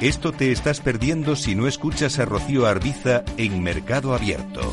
Esto 0.00 0.32
te 0.32 0.50
estás 0.50 0.80
perdiendo 0.80 1.36
si 1.36 1.54
no 1.54 1.68
escuchas 1.68 2.18
a 2.18 2.24
Rocío 2.24 2.64
Arbiza 2.64 3.22
en 3.36 3.62
Mercado 3.62 4.14
Abierto. 4.14 4.72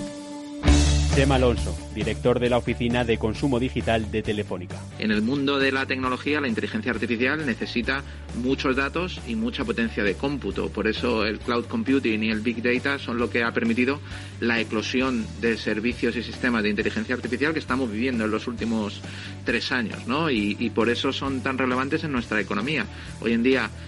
Tema 1.16 1.36
Alonso, 1.36 1.76
director 1.94 2.40
de 2.40 2.50
la 2.50 2.58
Oficina 2.58 3.04
de 3.04 3.18
Consumo 3.18 3.60
Digital 3.60 4.10
de 4.10 4.22
Telefónica. 4.22 4.80
En 5.00 5.12
el 5.12 5.22
mundo 5.22 5.60
de 5.60 5.74
la 5.74 5.86
tecnología, 5.86 6.40
la 6.40 6.48
inteligencia 6.48 6.94
artificial 6.94 7.46
necesita 7.46 8.04
muchos 8.36 8.78
datos 8.78 9.20
y 9.28 9.36
mucha 9.36 9.66
potencia 9.66 10.04
de 10.04 10.14
cómputo. 10.14 10.70
Por 10.70 10.88
eso 10.88 11.26
el 11.26 11.40
cloud 11.40 11.66
computing 11.66 12.24
y 12.24 12.30
el 12.30 12.40
big 12.40 12.64
data 12.64 12.98
son 12.98 13.18
lo 13.18 13.30
que 13.30 13.44
ha 13.44 13.52
permitido 13.52 14.00
la 14.40 14.62
eclosión 14.62 15.26
de 15.42 15.58
servicios 15.58 16.16
y 16.16 16.24
sistemas 16.24 16.64
de 16.64 16.70
inteligencia 16.70 17.16
artificial 17.16 17.52
que 17.52 17.60
estamos 17.60 17.92
viviendo 17.92 18.24
en 18.24 18.32
los 18.32 18.48
últimos 18.48 19.02
tres 19.44 19.74
años, 19.74 20.08
¿no? 20.08 20.30
Y, 20.30 20.56
y 20.58 20.70
por 20.70 20.88
eso 20.88 21.12
son 21.12 21.42
tan 21.42 21.58
relevantes 21.58 22.04
en 22.06 22.14
nuestra 22.14 22.40
economía. 22.40 22.86
Hoy 23.20 23.34
en 23.34 23.44
día 23.44 23.70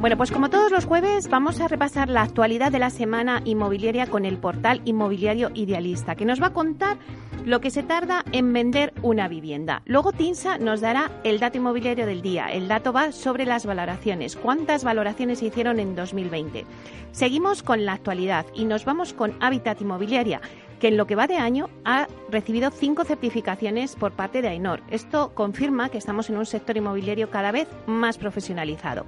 Bueno, 0.00 0.16
pues 0.16 0.30
como 0.30 0.48
todos 0.48 0.70
los 0.70 0.84
jueves 0.84 1.28
vamos 1.28 1.60
a 1.60 1.66
repasar 1.66 2.08
la 2.08 2.22
actualidad 2.22 2.70
de 2.70 2.78
la 2.78 2.90
semana 2.90 3.42
inmobiliaria 3.44 4.06
con 4.06 4.24
el 4.24 4.38
portal 4.38 4.80
Inmobiliario 4.84 5.50
Idealista, 5.54 6.14
que 6.14 6.24
nos 6.24 6.40
va 6.40 6.46
a 6.46 6.52
contar 6.52 6.98
lo 7.44 7.60
que 7.60 7.72
se 7.72 7.82
tarda 7.82 8.24
en 8.30 8.52
vender 8.52 8.94
una 9.02 9.26
vivienda. 9.26 9.82
Luego 9.86 10.12
Tinsa 10.12 10.56
nos 10.56 10.80
dará 10.80 11.10
el 11.24 11.40
dato 11.40 11.58
inmobiliario 11.58 12.06
del 12.06 12.22
día. 12.22 12.46
El 12.46 12.68
dato 12.68 12.92
va 12.92 13.10
sobre 13.10 13.44
las 13.44 13.66
valoraciones. 13.66 14.36
¿Cuántas 14.36 14.84
valoraciones 14.84 15.40
se 15.40 15.46
hicieron 15.46 15.80
en 15.80 15.96
2020? 15.96 16.64
Seguimos 17.10 17.64
con 17.64 17.84
la 17.84 17.94
actualidad 17.94 18.46
y 18.54 18.66
nos 18.66 18.84
vamos 18.84 19.12
con 19.12 19.34
Hábitat 19.40 19.80
Inmobiliaria 19.80 20.40
que 20.78 20.88
en 20.88 20.96
lo 20.96 21.06
que 21.06 21.16
va 21.16 21.26
de 21.26 21.36
año 21.36 21.68
ha 21.84 22.06
recibido 22.30 22.70
cinco 22.70 23.04
certificaciones 23.04 23.96
por 23.96 24.12
parte 24.12 24.42
de 24.42 24.48
AINOR. 24.48 24.82
Esto 24.90 25.32
confirma 25.34 25.88
que 25.88 25.98
estamos 25.98 26.30
en 26.30 26.38
un 26.38 26.46
sector 26.46 26.76
inmobiliario 26.76 27.30
cada 27.30 27.52
vez 27.52 27.68
más 27.86 28.18
profesionalizado. 28.18 29.04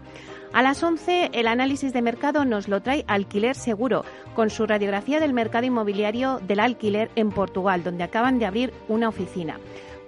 A 0.52 0.62
las 0.62 0.82
11 0.82 1.30
el 1.32 1.46
análisis 1.46 1.92
de 1.92 2.02
mercado 2.02 2.44
nos 2.44 2.66
lo 2.66 2.82
trae 2.82 3.04
Alquiler 3.06 3.54
Seguro, 3.54 4.04
con 4.34 4.50
su 4.50 4.66
radiografía 4.66 5.20
del 5.20 5.32
mercado 5.32 5.66
inmobiliario 5.66 6.40
del 6.40 6.60
alquiler 6.60 7.10
en 7.14 7.30
Portugal, 7.30 7.84
donde 7.84 8.04
acaban 8.04 8.38
de 8.38 8.46
abrir 8.46 8.72
una 8.88 9.08
oficina. 9.08 9.58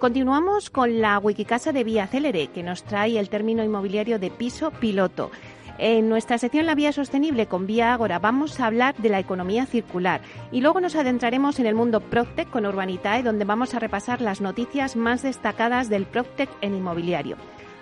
Continuamos 0.02 0.68
con 0.68 1.00
la 1.00 1.16
Wikicasa 1.20 1.70
de 1.70 1.84
Vía 1.84 2.08
Célere, 2.08 2.48
que 2.48 2.64
nos 2.64 2.82
trae 2.82 3.20
el 3.20 3.28
término 3.28 3.62
inmobiliario 3.62 4.18
de 4.18 4.32
piso 4.32 4.72
piloto. 4.72 5.30
En 5.78 6.08
nuestra 6.08 6.38
sección 6.38 6.66
La 6.66 6.74
Vía 6.74 6.92
Sostenible 6.92 7.46
con 7.46 7.66
Vía 7.66 7.92
Ágora 7.92 8.18
vamos 8.18 8.60
a 8.60 8.66
hablar 8.66 8.94
de 8.96 9.08
la 9.08 9.18
economía 9.18 9.66
circular 9.66 10.20
y 10.52 10.60
luego 10.60 10.80
nos 10.80 10.94
adentraremos 10.94 11.58
en 11.58 11.66
el 11.66 11.74
mundo 11.74 12.00
Proctec 12.00 12.50
con 12.50 12.66
Urbanitae 12.66 13.22
donde 13.22 13.44
vamos 13.44 13.74
a 13.74 13.78
repasar 13.78 14.20
las 14.20 14.40
noticias 14.40 14.96
más 14.96 15.22
destacadas 15.22 15.88
del 15.88 16.06
Proctec 16.06 16.50
en 16.60 16.74
inmobiliario. 16.74 17.36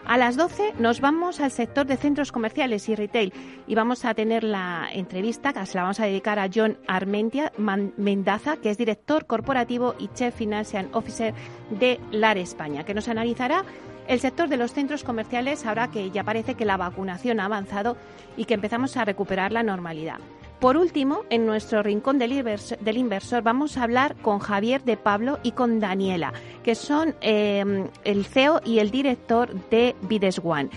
A 0.06 0.16
las 0.16 0.36
12 0.36 0.74
nos 0.78 1.00
vamos 1.00 1.40
al 1.40 1.50
sector 1.50 1.86
de 1.86 1.96
centros 1.96 2.32
comerciales 2.32 2.88
y 2.88 2.94
retail 2.94 3.32
y 3.66 3.74
vamos 3.74 4.04
a 4.04 4.14
tener 4.14 4.44
la 4.44 4.88
entrevista 4.92 5.52
que 5.52 5.64
se 5.66 5.76
la 5.76 5.82
vamos 5.82 6.00
a 6.00 6.06
dedicar 6.06 6.38
a 6.38 6.48
John 6.52 6.78
Armentia 6.86 7.52
Mendaza, 7.58 8.56
que 8.56 8.70
es 8.70 8.78
director 8.78 9.26
corporativo 9.26 9.94
y 9.98 10.08
Chief 10.08 10.34
Financial 10.34 10.88
Officer 10.92 11.34
de 11.70 12.00
LAR 12.10 12.38
España, 12.38 12.84
que 12.84 12.94
nos 12.94 13.08
analizará 13.08 13.64
el 14.10 14.18
sector 14.18 14.48
de 14.48 14.56
los 14.56 14.72
centros 14.72 15.04
comerciales 15.04 15.64
ahora 15.64 15.88
que 15.92 16.10
ya 16.10 16.24
parece 16.24 16.56
que 16.56 16.64
la 16.64 16.76
vacunación 16.76 17.38
ha 17.38 17.44
avanzado 17.44 17.96
y 18.36 18.44
que 18.44 18.54
empezamos 18.54 18.96
a 18.96 19.04
recuperar 19.04 19.52
la 19.52 19.62
normalidad. 19.62 20.18
Por 20.58 20.76
último, 20.76 21.20
en 21.30 21.46
nuestro 21.46 21.80
rincón 21.84 22.18
del 22.18 22.96
inversor, 22.96 23.42
vamos 23.44 23.76
a 23.76 23.84
hablar 23.84 24.16
con 24.16 24.40
Javier 24.40 24.82
de 24.82 24.96
Pablo 24.96 25.38
y 25.44 25.52
con 25.52 25.78
Daniela, 25.78 26.32
que 26.64 26.74
son 26.74 27.14
eh, 27.20 27.88
el 28.02 28.24
CEO 28.24 28.60
y 28.64 28.80
el 28.80 28.90
director 28.90 29.54
de 29.70 29.94
Bides 30.02 30.40
One. 30.42 30.70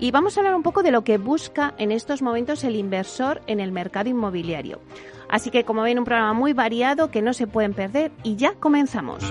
Y 0.00 0.10
vamos 0.10 0.36
a 0.36 0.40
hablar 0.40 0.54
un 0.54 0.62
poco 0.62 0.82
de 0.82 0.90
lo 0.90 1.04
que 1.04 1.18
busca 1.18 1.74
en 1.76 1.92
estos 1.92 2.22
momentos 2.22 2.64
el 2.64 2.74
inversor 2.74 3.42
en 3.46 3.60
el 3.60 3.70
mercado 3.70 4.08
inmobiliario. 4.08 4.80
Así 5.28 5.50
que, 5.50 5.64
como 5.64 5.82
ven, 5.82 5.98
un 5.98 6.06
programa 6.06 6.32
muy 6.32 6.54
variado 6.54 7.10
que 7.10 7.20
no 7.20 7.34
se 7.34 7.46
pueden 7.46 7.74
perder 7.74 8.12
y 8.22 8.36
ya 8.36 8.54
comenzamos. 8.54 9.30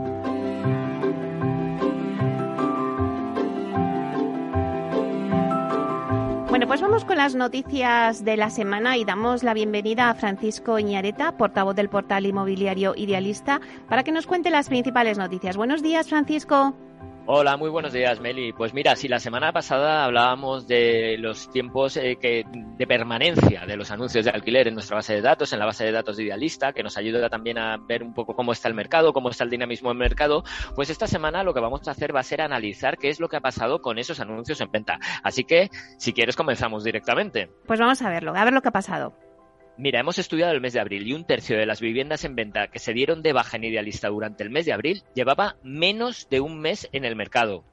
Con 7.05 7.17
las 7.17 7.35
noticias 7.35 8.25
de 8.25 8.37
la 8.37 8.49
semana 8.49 8.97
y 8.97 9.05
damos 9.05 9.43
la 9.43 9.53
bienvenida 9.53 10.09
a 10.09 10.13
Francisco 10.13 10.77
Iñareta, 10.77 11.37
portavoz 11.37 11.75
del 11.75 11.89
portal 11.89 12.25
inmobiliario 12.25 12.93
Idealista, 12.95 13.61
para 13.87 14.03
que 14.03 14.11
nos 14.11 14.27
cuente 14.27 14.49
las 14.49 14.67
principales 14.67 15.17
noticias. 15.17 15.57
Buenos 15.57 15.81
días, 15.81 16.09
Francisco. 16.09 16.75
Hola, 17.33 17.55
muy 17.55 17.69
buenos 17.69 17.93
días, 17.93 18.19
Meli. 18.19 18.51
Pues 18.51 18.73
mira, 18.73 18.97
si 18.97 19.07
la 19.07 19.17
semana 19.17 19.53
pasada 19.53 20.03
hablábamos 20.03 20.67
de 20.67 21.15
los 21.17 21.49
tiempos 21.49 21.95
eh, 21.95 22.17
de 22.21 22.87
permanencia 22.87 23.65
de 23.65 23.77
los 23.77 23.89
anuncios 23.89 24.25
de 24.25 24.31
alquiler 24.31 24.67
en 24.67 24.73
nuestra 24.73 24.97
base 24.97 25.13
de 25.13 25.21
datos, 25.21 25.53
en 25.53 25.59
la 25.59 25.65
base 25.65 25.85
de 25.85 25.93
datos 25.93 26.17
de 26.17 26.23
Idealista, 26.23 26.73
que 26.73 26.83
nos 26.83 26.97
ayuda 26.97 27.29
también 27.29 27.57
a 27.57 27.77
ver 27.77 28.03
un 28.03 28.13
poco 28.13 28.35
cómo 28.35 28.51
está 28.51 28.67
el 28.67 28.73
mercado, 28.73 29.13
cómo 29.13 29.29
está 29.29 29.45
el 29.45 29.49
dinamismo 29.49 29.87
del 29.87 29.97
mercado, 29.97 30.43
pues 30.75 30.89
esta 30.89 31.07
semana 31.07 31.41
lo 31.45 31.53
que 31.53 31.61
vamos 31.61 31.87
a 31.87 31.91
hacer 31.91 32.13
va 32.13 32.19
a 32.19 32.23
ser 32.23 32.41
analizar 32.41 32.97
qué 32.97 33.07
es 33.07 33.21
lo 33.21 33.29
que 33.29 33.37
ha 33.37 33.41
pasado 33.41 33.79
con 33.79 33.97
esos 33.97 34.19
anuncios 34.19 34.59
en 34.59 34.69
venta. 34.69 34.99
Así 35.23 35.45
que, 35.45 35.69
si 35.99 36.11
quieres, 36.11 36.35
comenzamos 36.35 36.83
directamente. 36.83 37.49
Pues 37.65 37.79
vamos 37.79 38.01
a 38.01 38.09
verlo, 38.09 38.35
a 38.35 38.43
ver 38.43 38.53
lo 38.53 38.61
que 38.61 38.67
ha 38.67 38.73
pasado. 38.73 39.13
Mira, 39.81 39.99
hemos 39.99 40.19
estudiado 40.19 40.51
el 40.51 40.61
mes 40.61 40.73
de 40.73 40.79
abril 40.79 41.07
y 41.07 41.13
un 41.13 41.25
tercio 41.25 41.57
de 41.57 41.65
las 41.65 41.81
viviendas 41.81 42.23
en 42.23 42.35
venta 42.35 42.67
que 42.67 42.77
se 42.77 42.93
dieron 42.93 43.23
de 43.23 43.33
baja 43.33 43.57
en 43.57 43.63
Idealista 43.63 44.09
durante 44.09 44.43
el 44.43 44.51
mes 44.51 44.67
de 44.67 44.73
abril 44.73 45.01
llevaba 45.15 45.55
menos 45.63 46.29
de 46.29 46.39
un 46.39 46.59
mes 46.59 46.87
en 46.91 47.03
el 47.03 47.15
mercado. 47.15 47.63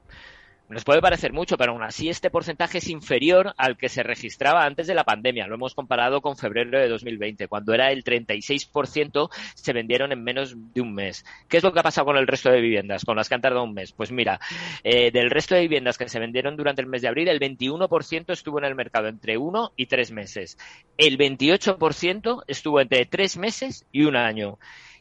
Nos 0.69 0.83
puede 0.83 1.01
parecer 1.01 1.33
mucho, 1.33 1.57
pero 1.57 1.71
aún 1.71 1.81
así 1.81 2.09
este 2.09 2.29
porcentaje 2.29 2.77
es 2.77 2.89
inferior 2.89 3.55
al 3.57 3.75
que 3.75 3.89
se 3.89 4.03
registraba 4.03 4.65
antes 4.65 4.85
de 4.85 4.93
la 4.93 5.03
pandemia. 5.03 5.47
Lo 5.47 5.55
hemos 5.55 5.73
comparado 5.73 6.21
con 6.21 6.37
febrero 6.37 6.79
de 6.79 6.87
2020, 6.87 7.47
cuando 7.47 7.73
era 7.73 7.91
el 7.91 8.03
36% 8.03 9.31
se 9.55 9.73
vendieron 9.73 10.11
en 10.11 10.23
menos 10.23 10.55
de 10.55 10.81
un 10.81 10.93
mes. 10.93 11.25
¿Qué 11.47 11.57
es 11.57 11.63
lo 11.63 11.73
que 11.73 11.79
ha 11.79 11.83
pasado 11.83 12.05
con 12.05 12.17
el 12.17 12.27
resto 12.27 12.51
de 12.51 12.61
viviendas, 12.61 13.03
con 13.03 13.17
las 13.17 13.27
que 13.27 13.33
han 13.33 13.41
tardado 13.41 13.63
un 13.63 13.73
mes? 13.73 13.93
Pues 13.93 14.11
mira, 14.11 14.39
eh, 14.83 15.09
del 15.09 15.31
resto 15.31 15.55
de 15.55 15.61
viviendas 15.61 15.97
que 15.97 16.07
se 16.07 16.19
vendieron 16.19 16.55
durante 16.55 16.83
el 16.83 16.87
mes 16.87 17.01
de 17.01 17.07
abril, 17.07 17.29
el 17.29 17.39
21% 17.39 18.31
estuvo 18.31 18.59
en 18.59 18.65
el 18.65 18.75
mercado 18.75 19.07
entre 19.07 19.39
uno 19.39 19.71
y 19.75 19.87
tres 19.87 20.11
meses. 20.11 20.59
El 20.99 21.17
28% 21.17 22.43
estuvo 22.45 22.79
entre 22.79 23.07
tres 23.07 23.37
meses 23.37 23.87
y 23.91 24.03
un 24.03 24.15
año. 24.15 24.59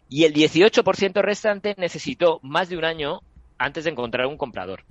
Y 0.09 0.25
el 0.25 0.33
18% 0.33 1.21
restante 1.21 1.75
necesitó 1.77 2.41
más 2.43 2.71
de 2.71 2.79
un 2.79 2.87
año 2.87 3.21
antes 3.59 3.85
de 3.85 3.91
encontrar 3.91 4.27
un 4.29 4.39
comprador 4.39 4.85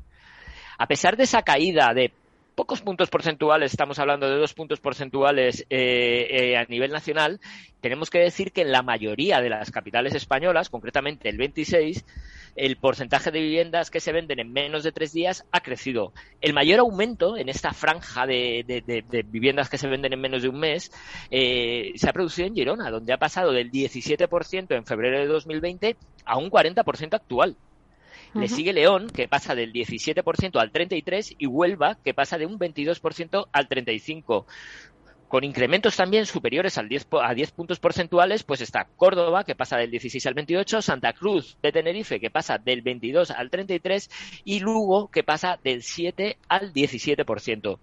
a 0.77 0.87
pesar 0.87 1.17
de 1.17 1.23
esa 1.23 1.41
caída 1.41 1.93
de 1.93 2.11
pocos 2.57 2.81
puntos 2.81 3.09
porcentuales, 3.09 3.71
estamos 3.71 3.99
hablando 3.99 4.27
de 4.27 4.37
dos 4.37 4.55
puntos 4.55 4.79
porcentuales 4.79 5.63
eh, 5.69 6.27
eh, 6.31 6.57
a 6.57 6.65
nivel 6.65 6.91
nacional, 6.91 7.39
tenemos 7.81 8.09
que 8.09 8.17
decir 8.17 8.51
que 8.51 8.61
en 8.61 8.71
la 8.71 8.81
mayoría 8.81 9.41
de 9.41 9.49
las 9.49 9.69
capitales 9.69 10.15
españolas, 10.15 10.69
concretamente 10.69 11.29
el 11.29 11.37
26, 11.37 12.03
el 12.55 12.75
porcentaje 12.77 13.29
de 13.29 13.41
viviendas 13.41 13.91
que 13.91 13.99
se 13.99 14.11
venden 14.11 14.39
en 14.39 14.51
menos 14.51 14.83
de 14.83 14.91
tres 14.91 15.13
días 15.13 15.45
ha 15.51 15.61
crecido. 15.61 16.13
El 16.41 16.53
mayor 16.53 16.79
aumento 16.79 17.37
en 17.37 17.49
esta 17.49 17.73
franja 17.73 18.25
de, 18.25 19.23
viviendas 19.27 19.69
que 19.69 19.77
se 19.77 19.87
venden 19.87 20.13
en 20.13 20.19
menos 20.19 20.41
de 20.41 20.49
un 20.49 20.59
mes 20.59 20.91
eh, 21.29 21.91
se 21.95 22.09
ha 22.09 22.13
producido 22.13 22.47
en 22.47 22.55
Girona, 22.55 22.89
donde 22.89 23.13
ha 23.13 23.17
pasado 23.17 23.51
del 23.51 23.71
17% 23.71 24.75
en 24.75 24.85
febrero 24.85 25.19
de 25.19 25.27
2020 25.27 25.95
a 26.25 26.37
un 26.37 26.49
40% 26.49 27.13
actual. 27.13 27.55
Le 28.33 28.47
sigue 28.47 28.73
León, 28.73 29.09
que 29.09 29.27
pasa 29.27 29.55
del 29.55 29.73
17% 29.73 30.59
al 30.59 30.71
33%, 30.71 31.35
y 31.37 31.47
Huelva, 31.47 31.97
que 32.03 32.13
pasa 32.13 32.37
de 32.37 32.45
un 32.45 32.59
22% 32.59 33.47
al 33.51 33.69
35%. 33.69 34.45
Con 35.27 35.43
incrementos 35.43 35.97
también 35.97 36.25
superiores 36.25 36.77
al 36.77 36.87
10, 36.87 37.07
a 37.21 37.33
10 37.33 37.51
puntos 37.51 37.79
porcentuales, 37.79 38.43
pues 38.43 38.61
está 38.61 38.87
Córdoba, 38.95 39.43
que 39.43 39.55
pasa 39.55 39.75
del 39.75 39.91
16 39.91 40.25
al 40.25 40.33
28, 40.35 40.81
Santa 40.81 41.11
Cruz 41.11 41.57
de 41.61 41.73
Tenerife, 41.73 42.21
que 42.21 42.29
pasa 42.29 42.57
del 42.57 42.81
22 42.81 43.31
al 43.31 43.49
33, 43.49 44.09
y 44.45 44.61
Lugo, 44.61 45.09
que 45.11 45.23
pasa 45.23 45.59
del 45.61 45.83
7 45.83 46.37
al 46.47 46.71
17%. 46.71 47.77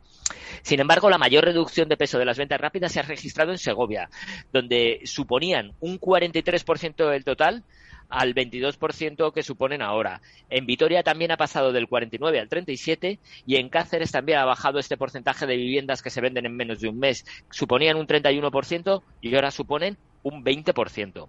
Sin 0.63 0.81
embargo, 0.81 1.11
la 1.11 1.19
mayor 1.19 1.45
reducción 1.45 1.91
de 1.91 1.99
peso 1.99 2.19
de 2.19 2.25
las 2.25 2.39
ventas 2.39 2.59
rápidas 2.59 2.93
se 2.93 3.01
ha 3.01 3.03
registrado 3.03 3.53
en 3.53 3.59
Segovia, 3.59 4.09
donde 4.51 5.01
suponían 5.05 5.75
un 5.81 6.01
43% 6.01 7.11
del 7.11 7.25
total, 7.25 7.63
al 8.09 8.35
22% 8.35 9.33
que 9.33 9.43
suponen 9.43 9.83
ahora. 9.83 10.21
En 10.51 10.67
Vitoria 10.67 11.03
también 11.03 11.31
ha 11.31 11.37
pasado 11.37 11.73
del 11.73 11.89
49 11.89 12.41
al 12.41 12.49
37 12.49 13.19
y 13.47 13.57
en 13.57 13.69
Cáceres 13.69 14.13
también 14.13 14.39
ha 14.39 14.45
bajado 14.45 14.79
este 14.79 14.97
porcentaje 14.97 15.47
de 15.47 15.57
viviendas 15.57 16.03
que 16.03 16.11
se 16.11 16.21
venden 16.21 16.47
en 16.47 16.57
menos 16.57 16.81
de 16.81 16.89
un 16.89 16.99
mes. 16.99 17.25
Suponían 17.51 17.97
un 17.97 18.07
31% 18.07 19.03
y 19.21 19.35
ahora 19.35 19.51
suponen 19.51 19.97
un 20.23 20.45
20%. 20.45 21.29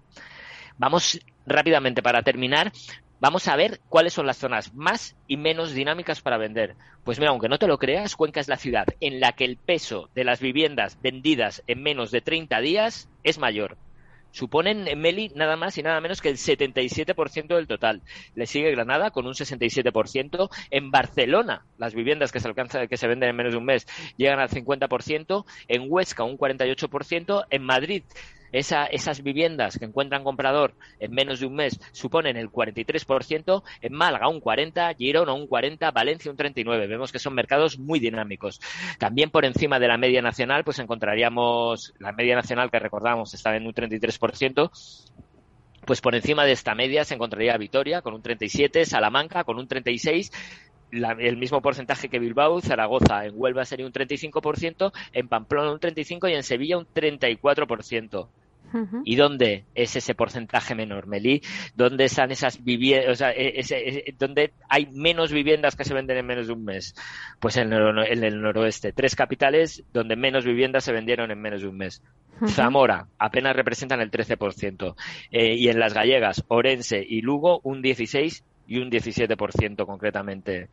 Vamos 0.78 1.20
rápidamente 1.46 2.04
para 2.04 2.22
terminar. 2.22 2.72
Vamos 3.20 3.48
a 3.48 3.56
ver 3.56 3.80
cuáles 3.88 4.14
son 4.14 4.28
las 4.28 4.38
zonas 4.38 4.74
más 4.74 5.16
y 5.28 5.38
menos 5.38 5.74
dinámicas 5.74 6.22
para 6.22 6.38
vender. 6.38 6.76
Pues 7.04 7.18
mira, 7.18 7.32
aunque 7.32 7.48
no 7.48 7.58
te 7.58 7.68
lo 7.68 7.78
creas, 7.78 8.16
Cuenca 8.16 8.42
es 8.42 8.50
la 8.50 8.58
ciudad 8.58 8.86
en 9.00 9.20
la 9.20 9.32
que 9.32 9.46
el 9.46 9.58
peso 9.58 10.10
de 10.14 10.26
las 10.26 10.42
viviendas 10.42 11.00
vendidas 11.02 11.64
en 11.68 11.82
menos 11.82 12.12
de 12.12 12.22
30 12.22 12.60
días 12.60 13.10
es 13.24 13.40
mayor 13.40 13.78
suponen 14.36 14.88
en 14.90 15.00
Meli 15.00 15.32
nada 15.34 15.56
más 15.56 15.78
y 15.78 15.84
nada 15.84 16.02
menos 16.02 16.22
que 16.22 16.28
el 16.28 16.36
77% 16.36 17.56
del 17.56 17.68
total. 17.68 18.02
Le 18.36 18.46
sigue 18.46 18.72
Granada 18.72 19.12
con 19.12 19.26
un 19.26 19.34
67%. 19.34 20.50
En 20.72 20.92
Barcelona, 20.92 21.66
las 21.78 21.96
viviendas 21.96 22.34
que 22.34 22.42
se 22.42 22.48
alcanzan, 22.50 22.88
que 22.90 22.98
se 22.98 23.08
venden 23.08 23.30
en 23.30 23.36
menos 23.36 23.54
de 23.54 23.60
un 23.60 23.66
mes 23.66 23.88
llegan 24.18 24.40
al 24.40 24.50
50%. 24.50 25.46
En 25.70 25.86
Huesca, 25.88 26.24
un 26.26 26.38
48%. 26.38 27.46
En 27.50 27.64
Madrid, 27.64 28.04
esas 28.52 29.24
viviendas 29.24 29.78
que 29.78 29.86
encuentran 29.86 30.24
comprador 30.24 30.76
en 31.00 31.12
menos 31.12 31.40
de 31.40 31.48
un 31.48 31.56
mes 31.56 31.80
suponen 31.92 32.38
el 32.38 32.50
43%, 32.50 33.64
en 33.82 33.94
Málaga 33.94 34.28
un 34.28 34.42
40%, 34.42 34.96
Girona 34.98 35.34
un 35.34 35.48
40%, 35.48 35.94
Valencia 35.94 36.32
un 36.32 36.38
39%. 36.38 36.88
Vemos 36.88 37.12
que 37.12 37.20
son 37.20 37.34
mercados 37.34 37.78
muy 37.78 38.00
dinámicos. 38.00 38.60
También 39.00 39.30
por 39.30 39.46
encima 39.46 39.80
de 39.80 39.88
la 39.88 39.98
media 39.98 40.22
nacional, 40.22 40.64
pues 40.64 40.80
encontraríamos 40.80 41.94
la 42.00 42.12
media 42.12 42.36
nacional 42.36 42.72
que 42.72 42.80
recordamos 42.80 43.34
está 43.34 43.56
en 43.56 43.68
un 43.68 43.74
33%, 43.74 44.72
pues 45.86 46.02
por 46.02 46.16
encima 46.16 46.46
de 46.46 46.52
esta 46.52 46.76
media 46.76 47.06
se 47.06 47.14
encontraría 47.14 47.58
Vitoria 47.58 48.02
con 48.02 48.14
un 48.14 48.22
37, 48.22 48.86
Salamanca 48.86 49.44
con 49.44 49.58
un 49.58 49.68
36, 49.68 50.32
el 50.92 51.38
mismo 51.38 51.62
porcentaje 51.62 52.10
que 52.10 52.20
Bilbao, 52.20 52.62
Zaragoza, 52.62 53.26
en 53.26 53.34
Huelva 53.36 53.66
sería 53.66 53.86
un 53.86 53.94
35%, 53.94 54.92
en 55.14 55.28
Pamplona 55.28 55.72
un 55.72 55.80
35% 55.80 56.30
y 56.30 56.34
en 56.34 56.44
Sevilla 56.44 56.78
un 56.78 56.88
34%. 56.88 58.28
¿Y 59.06 59.16
dónde 59.16 59.64
es 59.74 59.96
ese 59.96 60.16
porcentaje 60.16 60.76
menor, 60.76 61.08
Meli? 61.08 61.42
¿Dónde 61.76 62.06
están 62.06 62.32
esas 62.32 62.64
viviendas, 62.64 63.12
o 63.12 63.16
sea, 63.16 63.32
e, 63.32 63.60
e, 63.60 64.14
dónde 64.18 64.52
hay 64.68 64.88
menos 64.88 65.32
viviendas 65.32 65.76
que 65.76 65.86
se 65.86 65.94
venden 65.94 66.18
en 66.18 66.26
menos 66.26 66.48
de 66.48 66.54
un 66.54 66.66
mes? 66.66 66.94
Pues 67.40 67.58
en 67.58 67.72
el, 67.72 68.42
noroeste. 68.42 68.92
Tres 68.92 69.16
capitales 69.16 69.84
donde 69.94 70.16
menos 70.16 70.46
viviendas 70.46 70.84
se 70.84 70.92
vendieron 70.92 71.32
en 71.32 71.42
menos 71.42 71.62
de 71.62 71.68
un 71.68 71.78
mes. 71.78 72.02
Zamora 72.48 73.08
apenas 73.18 73.56
representan 73.56 74.02
el 74.02 74.12
13%. 74.12 74.96
Eh, 75.32 75.56
y 75.56 75.70
en 75.70 75.80
las 75.80 75.94
gallegas, 75.94 76.44
Orense 76.50 77.06
y 77.08 77.22
Lugo, 77.22 77.62
un 77.64 77.82
16% 77.82 78.44
y 78.68 78.80
un 78.80 78.90
17% 78.90 79.86
concretamente. 79.86 80.70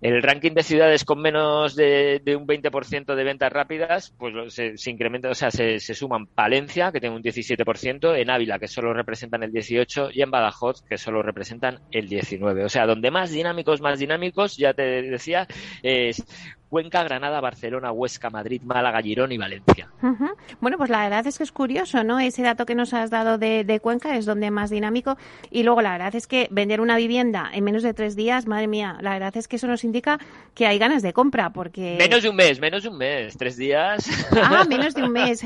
El 0.00 0.22
ranking 0.22 0.52
de 0.52 0.62
ciudades 0.62 1.04
con 1.04 1.20
menos 1.20 1.76
de, 1.76 2.22
un 2.28 2.46
20% 2.46 3.14
de 3.14 3.24
ventas 3.24 3.52
rápidas, 3.52 4.14
pues 4.18 4.54
se, 4.54 4.90
incrementa, 4.90 5.28
o 5.28 5.34
sea, 5.34 5.50
se, 5.50 5.78
suman 5.78 6.26
Palencia, 6.26 6.90
que 6.90 7.00
tiene 7.00 7.16
un 7.16 7.22
17%, 7.22 8.16
en 8.16 8.30
Ávila, 8.30 8.58
que 8.58 8.66
solo 8.66 8.94
representan 8.94 9.42
el 9.42 9.52
18%, 9.52 10.10
y 10.14 10.22
en 10.22 10.30
Badajoz, 10.30 10.82
que 10.88 10.96
solo 10.96 11.22
representan 11.22 11.80
el 11.90 12.08
19%. 12.08 12.64
O 12.64 12.68
sea, 12.70 12.86
donde 12.86 13.10
más 13.10 13.30
dinámicos, 13.30 13.82
más 13.82 13.98
dinámicos, 13.98 14.56
ya 14.56 14.72
te 14.72 15.02
decía, 15.02 15.46
es 15.82 16.24
Cuenca, 16.70 17.02
Granada, 17.02 17.40
Barcelona, 17.40 17.90
Huesca, 17.90 18.30
Madrid, 18.30 18.62
Málaga, 18.62 19.02
Girón 19.02 19.32
y 19.32 19.38
Valencia. 19.38 19.88
Bueno, 20.60 20.78
pues 20.78 20.88
la 20.88 21.02
verdad 21.02 21.26
es 21.26 21.36
que 21.36 21.42
es 21.42 21.50
curioso, 21.50 22.04
¿no? 22.04 22.20
Ese 22.20 22.42
dato 22.42 22.64
que 22.64 22.76
nos 22.76 22.94
has 22.94 23.10
dado 23.10 23.38
de, 23.38 23.80
Cuenca 23.82 24.16
es 24.16 24.24
donde 24.24 24.52
más 24.52 24.70
dinámico. 24.70 25.18
Y 25.50 25.64
luego 25.64 25.82
la 25.82 25.92
verdad 25.92 26.14
es 26.14 26.28
que 26.28 26.46
vender 26.52 26.80
una 26.80 26.96
vivienda 26.96 27.50
en 27.52 27.64
menos 27.64 27.82
de 27.82 27.92
tres 27.92 28.14
días, 28.14 28.46
madre 28.46 28.68
mía, 28.68 28.96
la 29.00 29.10
verdad 29.14 29.36
es 29.36 29.48
que 29.48 29.56
eso 29.56 29.66
nos 29.66 29.82
indica 29.82 30.20
que 30.54 30.66
hay 30.66 30.78
ganas 30.78 31.02
de 31.02 31.12
compra, 31.12 31.50
porque... 31.50 31.96
Menos 31.98 32.22
de 32.22 32.28
un 32.28 32.36
mes, 32.36 32.60
menos 32.60 32.84
de 32.84 32.88
un 32.88 32.98
mes, 32.98 33.36
tres 33.36 33.56
días. 33.56 34.08
Ah, 34.40 34.64
menos 34.68 34.94
de 34.94 35.02
un 35.02 35.12
mes. 35.12 35.42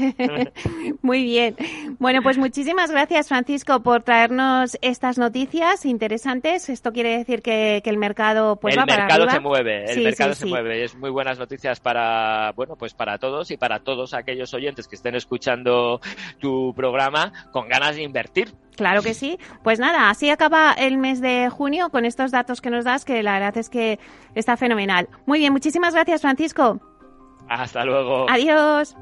Muy 1.03 1.25
bien. 1.25 1.57
Bueno, 1.99 2.23
pues 2.23 2.37
muchísimas 2.37 2.91
gracias, 2.91 3.29
Francisco, 3.29 3.83
por 3.83 4.03
traernos 4.03 4.77
estas 4.83 5.17
noticias 5.17 5.87
interesantes. 5.87 6.69
Esto 6.69 6.93
quiere 6.93 7.17
decir 7.17 7.41
que, 7.41 7.83
el 7.85 7.99
mercado 7.99 8.57
pues 8.57 8.77
va 8.77 8.87
para 8.87 9.05
arriba. 9.05 9.15
El 9.15 9.21
mercado 9.21 9.31
se 9.31 9.41
mueve, 9.41 9.93
el 9.93 10.05
mercado 10.05 10.35
se 10.35 10.47
mueve. 10.47 10.85
Es 10.85 10.95
muy 10.97 11.11
buenas 11.15 11.39
noticias 11.39 11.81
para, 11.81 12.53
bueno, 12.55 12.77
pues 12.77 12.93
para 12.93 13.17
todos 13.19 13.51
y 13.51 13.57
para 13.57 13.81
todos 13.81 14.13
aquellos 14.13 14.53
oyentes 14.53 14.87
que 14.87 14.97
estén 14.97 15.15
escuchando 15.15 16.01
tu 16.41 16.75
programa 16.75 17.33
con 17.53 17.69
ganas 17.69 17.97
de 17.97 18.03
invertir. 18.03 18.53
Claro 18.77 19.03
que 19.03 19.15
sí. 19.15 19.39
Pues 19.63 19.79
nada, 19.79 20.11
así 20.11 20.29
acaba 20.29 20.73
el 20.73 20.99
mes 20.99 21.21
de 21.21 21.49
junio 21.49 21.89
con 21.91 22.05
estos 22.05 22.31
datos 22.31 22.61
que 22.61 22.71
nos 22.71 22.85
das, 22.85 23.05
que 23.05 23.23
la 23.23 23.35
verdad 23.35 23.57
es 23.57 23.71
que 23.71 23.99
está 24.35 24.57
fenomenal. 24.57 25.09
Muy 25.25 25.39
bien, 25.39 25.53
muchísimas 25.53 25.95
gracias, 25.95 26.21
Francisco. 26.21 26.81
Hasta 27.49 27.85
luego. 27.85 28.27
Adiós. 28.29 28.97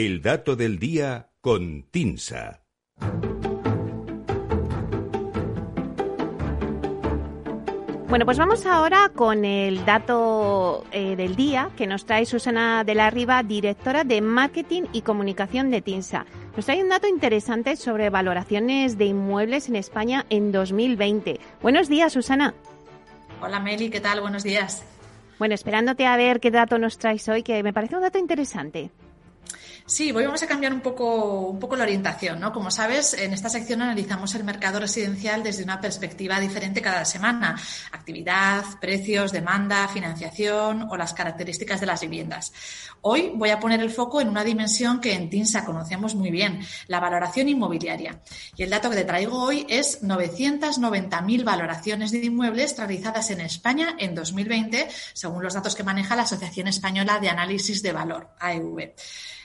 El 0.00 0.22
dato 0.22 0.54
del 0.54 0.78
día 0.78 1.30
con 1.40 1.82
Tinsa. 1.90 2.62
Bueno, 8.08 8.24
pues 8.24 8.38
vamos 8.38 8.64
ahora 8.64 9.10
con 9.12 9.44
el 9.44 9.84
dato 9.84 10.84
eh, 10.92 11.16
del 11.16 11.34
día 11.34 11.70
que 11.76 11.88
nos 11.88 12.06
trae 12.06 12.26
Susana 12.26 12.84
de 12.84 12.94
la 12.94 13.10
Riva, 13.10 13.42
directora 13.42 14.04
de 14.04 14.20
Marketing 14.20 14.82
y 14.92 15.02
Comunicación 15.02 15.68
de 15.72 15.82
TINSA. 15.82 16.26
Nos 16.54 16.66
trae 16.66 16.80
un 16.80 16.90
dato 16.90 17.08
interesante 17.08 17.74
sobre 17.74 18.08
valoraciones 18.08 18.98
de 18.98 19.06
inmuebles 19.06 19.68
en 19.68 19.74
España 19.74 20.26
en 20.30 20.52
2020. 20.52 21.40
Buenos 21.60 21.88
días, 21.88 22.12
Susana. 22.12 22.54
Hola, 23.42 23.58
Meli, 23.58 23.90
¿qué 23.90 23.98
tal? 23.98 24.20
Buenos 24.20 24.44
días. 24.44 24.84
Bueno, 25.40 25.56
esperándote 25.56 26.06
a 26.06 26.16
ver 26.16 26.38
qué 26.38 26.52
dato 26.52 26.78
nos 26.78 26.98
traes 26.98 27.28
hoy, 27.28 27.42
que 27.42 27.64
me 27.64 27.72
parece 27.72 27.96
un 27.96 28.02
dato 28.02 28.18
interesante. 28.20 28.92
Sí, 29.88 30.12
hoy 30.12 30.26
vamos 30.26 30.42
a 30.42 30.46
cambiar 30.46 30.74
un 30.74 30.82
poco, 30.82 31.48
un 31.48 31.58
poco 31.58 31.74
la 31.74 31.84
orientación, 31.84 32.38
¿no? 32.38 32.52
Como 32.52 32.70
sabes, 32.70 33.14
en 33.14 33.32
esta 33.32 33.48
sección 33.48 33.80
analizamos 33.80 34.34
el 34.34 34.44
mercado 34.44 34.78
residencial 34.78 35.42
desde 35.42 35.64
una 35.64 35.80
perspectiva 35.80 36.38
diferente 36.38 36.82
cada 36.82 37.06
semana. 37.06 37.58
Actividad, 37.90 38.64
precios, 38.82 39.32
demanda, 39.32 39.88
financiación 39.88 40.88
o 40.90 40.96
las 40.98 41.14
características 41.14 41.80
de 41.80 41.86
las 41.86 42.02
viviendas. 42.02 42.52
Hoy 43.00 43.32
voy 43.34 43.48
a 43.48 43.60
poner 43.60 43.80
el 43.80 43.88
foco 43.88 44.20
en 44.20 44.28
una 44.28 44.44
dimensión 44.44 45.00
que 45.00 45.14
en 45.14 45.30
TINSA 45.30 45.64
conocemos 45.64 46.14
muy 46.14 46.30
bien, 46.30 46.60
la 46.86 47.00
valoración 47.00 47.48
inmobiliaria. 47.48 48.20
Y 48.56 48.64
el 48.64 48.70
dato 48.70 48.90
que 48.90 48.96
te 48.96 49.04
traigo 49.04 49.42
hoy 49.42 49.64
es 49.70 50.02
990.000 50.02 51.44
valoraciones 51.44 52.10
de 52.10 52.26
inmuebles 52.26 52.76
realizadas 52.76 53.30
en 53.30 53.40
España 53.40 53.96
en 53.98 54.14
2020, 54.14 54.86
según 55.14 55.42
los 55.42 55.54
datos 55.54 55.74
que 55.74 55.82
maneja 55.82 56.14
la 56.14 56.24
Asociación 56.24 56.68
Española 56.68 57.20
de 57.20 57.30
Análisis 57.30 57.82
de 57.82 57.92
Valor, 57.92 58.28
AEV. 58.38 58.92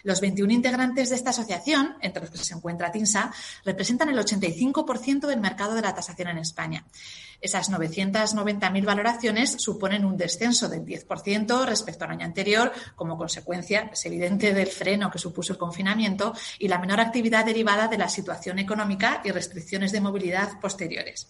Los 0.04 0.20
21 0.20 0.52
integrantes 0.52 1.10
de 1.10 1.16
esta 1.16 1.30
asociación, 1.30 1.96
entre 2.02 2.22
los 2.22 2.30
que 2.30 2.38
se 2.38 2.54
encuentra 2.54 2.92
TINSA, 2.92 3.34
representan 3.64 4.10
el 4.10 4.18
85% 4.18 5.28
del 5.28 5.40
mercado 5.40 5.76
de 5.76 5.82
la 5.82 5.96
tasación 5.96 6.28
en 6.28 6.40
España. 6.40 6.86
Esas 7.40 7.72
990.000 7.72 8.86
valoraciones 8.86 9.56
suponen 9.58 10.04
un 10.06 10.18
descenso 10.18 10.68
del 10.68 10.86
10% 10.86 11.66
respecto 11.66 12.04
al 12.04 12.12
año 12.12 12.26
anterior, 12.26 12.72
como 12.96 13.18
consecuencia, 13.18 13.90
es 13.94 14.06
evidente, 14.06 14.54
del 14.54 14.68
freno 14.68 15.10
que 15.10 15.20
supuso 15.20 15.54
el 15.54 15.60
confinamiento 15.60 16.34
y 16.60 16.68
la 16.68 16.80
menor 16.80 17.00
actividad 17.00 17.46
derivada 17.46 17.88
de 17.88 17.98
la 17.98 18.10
situación 18.10 18.60
económica 18.60 19.22
y 19.24 19.32
restricciones 19.32 19.94
de 19.94 20.02
movilidad 20.02 20.60
posteriores. 20.60 21.28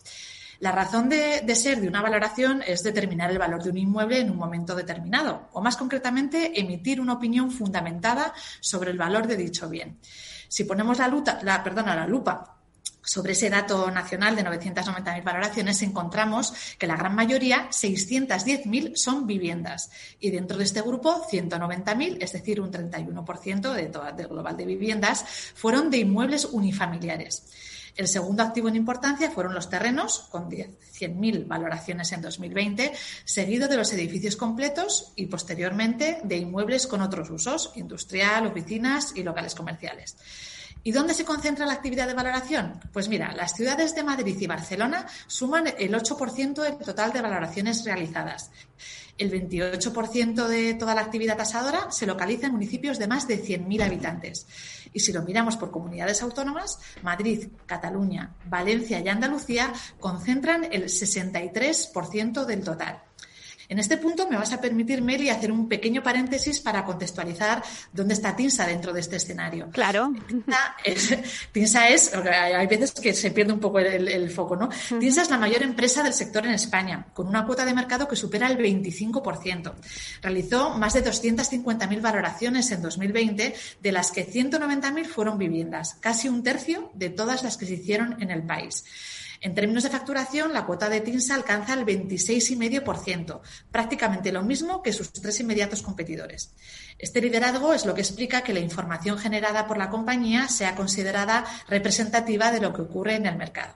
La 0.60 0.72
razón 0.72 1.10
de, 1.10 1.56
ser 1.56 1.82
de 1.82 1.88
una 1.88 2.02
valoración 2.02 2.64
es 2.66 2.84
determinar 2.84 3.32
el 3.32 3.40
valor 3.40 3.64
de 3.64 3.70
un 3.70 3.78
inmueble 3.78 4.20
en 4.20 4.32
un 4.32 4.38
momento 4.38 4.76
determinado, 4.76 5.50
o 5.54 5.62
más 5.62 5.78
concretamente, 5.78 6.60
emitir 6.60 7.02
una 7.02 7.14
opinión 7.14 7.52
fundamentada 7.52 8.34
sobre 8.60 8.92
el 8.92 8.98
valor 8.98 9.28
de 9.28 9.38
dicho 9.38 9.70
bien. 9.70 10.00
Si 10.48 10.64
ponemos 10.64 11.00
la, 11.00 11.08
la 11.44 12.08
lupa 12.08 12.54
sobre 13.04 13.34
ese 13.34 13.50
dato 13.50 13.92
nacional 13.92 14.36
de 14.36 14.46
990.000 14.46 15.24
valoraciones 15.24 15.82
encontramos 15.82 16.54
que 16.78 16.88
la 16.88 16.96
gran 16.96 17.14
mayoría, 17.14 17.70
610.000, 17.70 18.96
son 18.96 19.28
viviendas. 19.28 19.92
Y 20.20 20.32
dentro 20.32 20.58
de 20.58 20.64
este 20.64 20.82
grupo, 20.82 21.28
190.000, 21.30 22.18
es 22.22 22.32
decir, 22.32 22.62
un 22.62 22.72
31% 22.72 23.74
de 23.74 23.86
todo, 23.88 24.12
del 24.14 24.28
global 24.28 24.56
de 24.56 24.66
viviendas, 24.66 25.26
fueron 25.54 25.90
de 25.90 25.98
inmuebles 25.98 26.46
unifamiliares. 26.46 27.44
El 27.96 28.08
segundo 28.08 28.42
activo 28.42 28.70
en 28.70 28.76
importancia 28.76 29.30
fueron 29.30 29.54
los 29.54 29.70
terrenos, 29.70 30.28
con 30.32 30.50
100.000 30.50 31.48
valoraciones 31.48 32.12
en 32.12 32.22
2020, 32.22 32.92
seguido 33.24 33.68
de 33.68 33.78
los 33.78 33.94
edificios 33.94 34.36
completos 34.36 35.14
y 35.16 35.28
posteriormente 35.28 36.20
de 36.24 36.38
inmuebles 36.38 36.88
con 36.88 37.02
otros 37.02 37.30
usos, 37.30 37.72
industrial, 37.76 38.48
oficinas 38.48 39.14
y 39.16 39.24
locales 39.24 39.54
comerciales. 39.54 40.18
¿Y 40.86 40.92
dónde 40.92 41.14
se 41.14 41.24
concentra 41.24 41.66
la 41.66 41.74
actividad 41.74 42.08
de 42.08 42.14
valoración? 42.14 42.80
Pues 42.92 43.08
mira, 43.08 43.34
las 43.34 43.56
ciudades 43.56 43.96
de 43.96 44.04
Madrid 44.04 44.36
y 44.38 44.48
Barcelona 44.48 45.08
suman 45.28 45.68
el 45.78 45.94
8% 45.94 46.62
del 46.62 46.78
total 46.78 47.14
de 47.14 47.22
valoraciones 47.22 47.86
realizadas. 47.86 48.52
El 49.18 49.32
28% 49.32 50.48
de 50.48 50.74
toda 50.74 50.96
la 50.96 51.02
actividad 51.02 51.38
tasadora 51.38 51.92
se 51.92 52.06
localiza 52.06 52.48
en 52.48 52.54
municipios 52.54 53.00
de 53.00 53.08
más 53.08 53.28
de 53.28 53.42
100.000 53.42 53.84
habitantes. 53.84 54.48
Y 54.92 55.00
si 55.00 55.14
lo 55.14 55.22
miramos 55.22 55.56
por 55.56 55.72
comunidades 55.72 56.22
autónomas, 56.22 56.80
Madrid, 57.02 57.48
Cataluña, 57.66 58.36
Valencia 58.46 59.00
y 59.00 59.08
Andalucía 59.08 59.72
concentran 60.00 60.66
el 60.66 60.86
63% 60.86 62.46
del 62.46 62.64
total. 62.64 63.02
En 63.70 63.80
este 63.80 63.98
punto 63.98 64.28
me 64.30 64.38
vas 64.38 64.52
a 64.54 64.62
permitir, 64.62 65.02
Meli, 65.02 65.30
hacer 65.30 65.52
un 65.52 65.68
pequeño 65.68 66.04
paréntesis 66.04 66.60
para 66.60 66.84
contextualizar 66.84 67.64
dónde 67.92 68.14
está 68.14 68.36
TINSA 68.36 68.68
dentro 68.68 68.94
de 68.94 69.00
este 69.00 69.18
escenario. 69.18 69.70
Claro. 69.72 70.14
TINSA 71.52 71.90
es, 71.90 72.14
hay 72.14 72.68
veces 72.68 72.92
que 72.92 73.14
se 73.14 73.32
pierde 73.32 73.54
un 73.54 73.60
poco 73.60 73.80
el, 73.80 74.30
foco, 74.30 74.56
¿no? 74.56 74.70
TINSA 74.70 75.24
es 75.24 75.30
la 75.30 75.38
mayor 75.38 75.64
empresa 75.64 76.04
del 76.04 76.14
sector 76.14 76.46
en 76.46 76.54
España, 76.54 77.08
con 77.14 77.28
una 77.28 77.46
cuota 77.46 77.66
de 77.66 77.74
mercado 77.74 78.08
que 78.08 78.16
supera 78.16 78.48
el 78.48 78.58
25%. 78.58 79.74
Realizó 80.22 80.72
más 80.72 80.94
de 80.94 81.04
250.000 81.04 82.02
valoraciones 82.02 82.72
en 82.72 82.82
2020, 82.82 83.56
de 83.82 83.92
las 83.92 84.12
que 84.12 84.28
190.000 84.28 85.06
fueron 85.06 85.38
viviendas, 85.38 85.96
casi 86.00 86.30
un 86.30 86.44
tercio 86.44 86.92
de 86.94 87.10
todas 87.10 87.44
las 87.44 87.58
que 87.58 87.66
se 87.66 87.76
hicieron 87.76 88.22
en 88.22 88.32
el 88.32 88.44
país. 88.44 88.84
En 89.44 89.54
términos 89.54 89.84
de 89.84 89.90
facturación, 89.90 90.54
la 90.54 90.66
cuota 90.66 90.88
de 90.88 91.02
TINSA 91.02 91.36
alcanza 91.36 91.74
el 91.74 91.86
26,5%, 91.86 93.42
prácticamente 93.70 94.32
lo 94.32 94.42
mismo 94.42 94.82
que 94.82 94.94
sus 94.94 95.12
tres 95.12 95.38
inmediatos 95.42 95.82
competidores. 95.82 96.54
Este 96.98 97.20
liderazgo 97.20 97.74
es 97.74 97.86
lo 97.86 97.94
que 97.94 98.00
explica 98.00 98.42
que 98.42 98.54
la 98.54 98.62
información 98.62 99.18
generada 99.18 99.68
por 99.68 99.78
la 99.78 99.90
compañía 99.90 100.48
sea 100.48 100.76
considerada 100.76 101.44
representativa 101.68 102.54
de 102.54 102.62
lo 102.62 102.72
que 102.72 102.84
ocurre 102.84 103.16
en 103.16 103.26
el 103.26 103.36
mercado. 103.36 103.76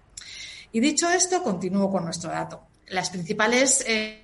Y 0.71 0.79
dicho 0.79 1.09
esto, 1.09 1.43
continúo 1.43 1.91
con 1.91 2.05
nuestro 2.05 2.29
dato. 2.29 2.67
Eh, 2.87 4.23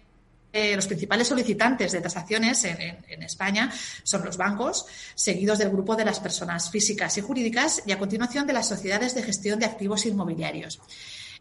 eh, 0.53 0.75
los 0.77 0.88
principales 0.88 1.27
solicitantes 1.27 1.91
de 1.91 2.00
tasaciones 2.00 2.63
en, 2.63 3.21
España 3.21 3.69
son 4.03 4.23
los 4.23 4.38
bancos, 4.38 4.85
seguidos 5.13 5.57
del 5.57 5.71
grupo 5.71 5.97
de 5.97 6.05
las 6.05 6.21
personas 6.21 6.69
físicas 6.69 7.17
y 7.17 7.21
jurídicas 7.21 7.83
y 7.85 7.91
a 7.91 8.00
continuación 8.00 8.47
de 8.47 8.53
las 8.53 8.69
sociedades 8.69 9.13
de 9.13 9.23
gestión 9.23 9.59
de 9.59 9.65
activos 9.65 10.05
inmobiliarios. 10.05 10.79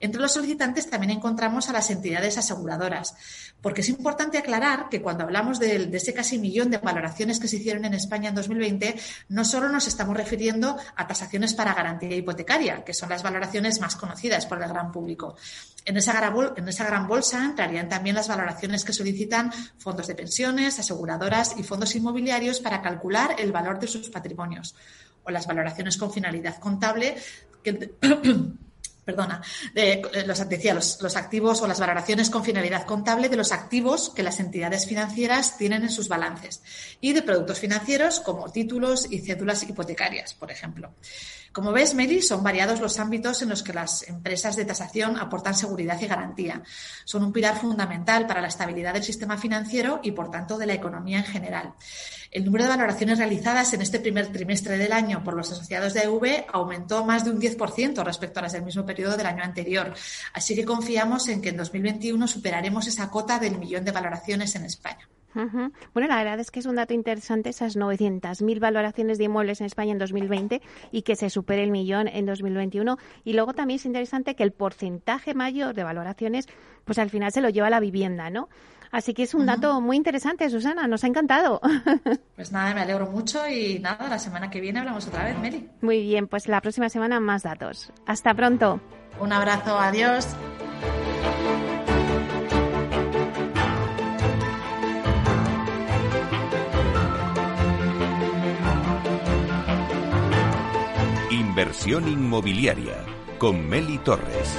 Entre 0.02 0.20
los 0.20 0.32
solicitantes 0.32 0.90
también 0.90 1.12
encontramos 1.12 1.68
a 1.68 1.72
las 1.72 1.88
entidades 1.88 2.36
aseguradoras, 2.36 3.14
porque 3.60 3.82
es 3.82 3.88
importante 3.88 4.36
aclarar 4.36 4.88
que 4.88 5.00
cuando 5.00 5.22
hablamos 5.22 5.60
de, 5.60 5.88
ese 5.92 6.12
casi 6.12 6.40
millón 6.40 6.72
de 6.72 6.78
valoraciones 6.78 7.38
que 7.38 7.46
se 7.46 7.58
hicieron 7.58 7.84
en 7.84 7.94
España 7.94 8.30
en 8.30 8.34
2020, 8.34 8.96
no 9.28 9.44
solo 9.44 9.68
nos 9.68 9.86
estamos 9.86 10.16
refiriendo 10.16 10.76
a 10.96 11.06
tasaciones 11.06 11.54
para 11.54 11.72
garantía 11.72 12.16
hipotecaria, 12.16 12.82
que 12.82 12.94
son 12.94 13.10
las 13.10 13.22
valoraciones 13.22 13.80
más 13.80 13.94
conocidas 13.94 14.44
por 14.46 14.60
el 14.60 14.68
gran 14.68 14.90
público. 14.90 15.36
En 15.84 15.96
esa, 15.96 16.34
en 16.56 16.68
esa 16.68 16.84
gran 16.84 17.06
bolsa 17.06 17.44
entrarían 17.44 17.88
también 17.88 18.16
las 18.16 18.26
valoraciones 18.26 18.84
que 18.84 18.92
solicitan 18.92 19.52
fondos 19.78 20.08
de 20.08 20.16
pensiones, 20.16 20.80
aseguradoras 20.80 21.54
y 21.56 21.62
fondos 21.62 21.94
inmobiliarios 21.94 22.58
para 22.58 22.82
calcular 22.82 23.36
el 23.38 23.52
valor 23.52 23.78
de 23.78 23.86
sus 23.86 24.10
patrimonios 24.10 24.74
o 25.22 25.30
las 25.30 25.46
valoraciones 25.46 25.96
con 25.96 26.12
finalidad 26.12 26.58
contable 26.58 27.14
que 27.62 27.94
perdona, 29.04 29.42
eh, 29.74 30.02
los, 30.26 30.48
decía, 30.48 30.74
los, 30.74 31.16
activos 31.16 31.60
o 31.60 31.66
las 31.66 31.80
valoraciones 31.80 32.30
con 32.30 32.44
finalidad 32.44 32.86
contable 32.86 33.28
de 33.28 33.36
los 33.36 33.52
activos 33.52 34.10
que 34.10 34.22
las 34.22 34.38
entidades 34.40 34.86
financieras 34.86 35.56
tienen 35.56 35.82
en 35.82 35.90
sus 35.90 36.08
balances 36.08 36.62
y 37.00 37.12
de 37.12 37.22
productos 37.22 37.58
financieros 37.58 38.20
como 38.20 38.50
títulos 38.50 39.06
y 39.10 39.20
cédulas 39.20 39.62
hipotecarias, 39.64 40.34
por 40.34 40.50
ejemplo. 40.50 40.92
Como 41.52 41.72
ves, 41.72 41.94
Mary, 41.94 42.22
son 42.22 42.42
variados 42.42 42.80
los 42.80 42.98
ámbitos 42.98 43.42
en 43.42 43.50
los 43.50 43.62
que 43.62 43.74
las 43.74 44.08
empresas 44.08 44.56
de 44.56 44.64
tasación 44.64 45.18
aportan 45.18 45.54
seguridad 45.54 46.00
y 46.00 46.06
garantía. 46.06 46.62
Son 47.04 47.22
un 47.22 47.32
pilar 47.32 47.60
fundamental 47.60 48.26
para 48.26 48.40
la 48.40 48.48
estabilidad 48.48 48.94
del 48.94 49.02
sistema 49.02 49.36
financiero 49.36 50.00
y, 50.02 50.12
por 50.12 50.30
tanto, 50.30 50.56
de 50.56 50.64
la 50.64 50.72
economía 50.72 51.18
en 51.18 51.26
general. 51.26 51.74
El 52.30 52.46
número 52.46 52.64
de 52.64 52.70
valoraciones 52.70 53.18
realizadas 53.18 53.74
en 53.74 53.82
este 53.82 54.00
primer 54.00 54.32
trimestre 54.32 54.78
del 54.78 54.92
año 54.92 55.22
por 55.22 55.34
los 55.34 55.52
asociados 55.52 55.92
de 55.92 56.04
EV 56.04 56.46
aumentó 56.50 57.04
más 57.04 57.26
de 57.26 57.30
un 57.30 57.38
10% 57.38 58.02
respecto 58.02 58.38
a 58.38 58.44
las 58.44 58.52
del 58.52 58.62
mismo 58.62 58.86
periodo 58.86 58.91
del 58.94 59.26
año 59.26 59.42
anterior. 59.42 59.94
Así 60.32 60.54
que 60.54 60.64
confiamos 60.64 61.28
en 61.28 61.40
que 61.40 61.50
en 61.50 61.56
2021 61.56 62.26
superaremos 62.28 62.86
esa 62.86 63.10
cota 63.10 63.38
del 63.38 63.58
millón 63.58 63.84
de 63.84 63.92
valoraciones 63.92 64.54
en 64.54 64.64
España. 64.64 65.08
Bueno, 65.34 66.08
la 66.08 66.16
verdad 66.16 66.38
es 66.40 66.50
que 66.50 66.60
es 66.60 66.66
un 66.66 66.76
dato 66.76 66.92
interesante 66.92 67.48
esas 67.48 67.76
900.000 67.76 68.60
valoraciones 68.60 69.16
de 69.16 69.24
inmuebles 69.24 69.60
en 69.60 69.66
España 69.66 69.92
en 69.92 69.98
2020 69.98 70.60
y 70.90 71.02
que 71.02 71.16
se 71.16 71.30
supere 71.30 71.62
el 71.62 71.70
millón 71.70 72.06
en 72.08 72.26
2021. 72.26 72.98
Y 73.24 73.32
luego 73.32 73.54
también 73.54 73.76
es 73.76 73.86
interesante 73.86 74.34
que 74.34 74.42
el 74.42 74.52
porcentaje 74.52 75.34
mayor 75.34 75.74
de 75.74 75.84
valoraciones, 75.84 76.48
pues 76.84 76.98
al 76.98 77.08
final 77.08 77.32
se 77.32 77.40
lo 77.40 77.48
lleva 77.48 77.70
la 77.70 77.80
vivienda, 77.80 78.28
¿no? 78.28 78.50
Así 78.92 79.14
que 79.14 79.22
es 79.22 79.32
un 79.32 79.46
dato 79.46 79.80
muy 79.80 79.96
interesante, 79.96 80.48
Susana. 80.50 80.86
Nos 80.86 81.02
ha 81.02 81.08
encantado. 81.08 81.60
Pues 82.34 82.50
nada, 82.50 82.74
me 82.74 82.80
alegro 82.80 83.06
mucho 83.06 83.46
y 83.46 83.78
nada, 83.78 84.08
la 84.08 84.18
semana 84.18 84.50
que 84.50 84.60
viene 84.60 84.80
hablamos 84.80 85.06
otra 85.06 85.24
vez, 85.24 85.38
Meli. 85.38 85.68
Muy 85.80 86.02
bien, 86.02 86.26
pues 86.26 86.48
la 86.48 86.60
próxima 86.60 86.88
semana 86.88 87.20
más 87.20 87.44
datos. 87.44 87.92
Hasta 88.04 88.34
pronto. 88.34 88.80
Un 89.20 89.32
abrazo, 89.32 89.78
adiós. 89.78 90.26
Inversión 101.30 102.08
inmobiliaria 102.08 103.04
con 103.38 103.68
Meli 103.68 103.98
Torres. 103.98 104.58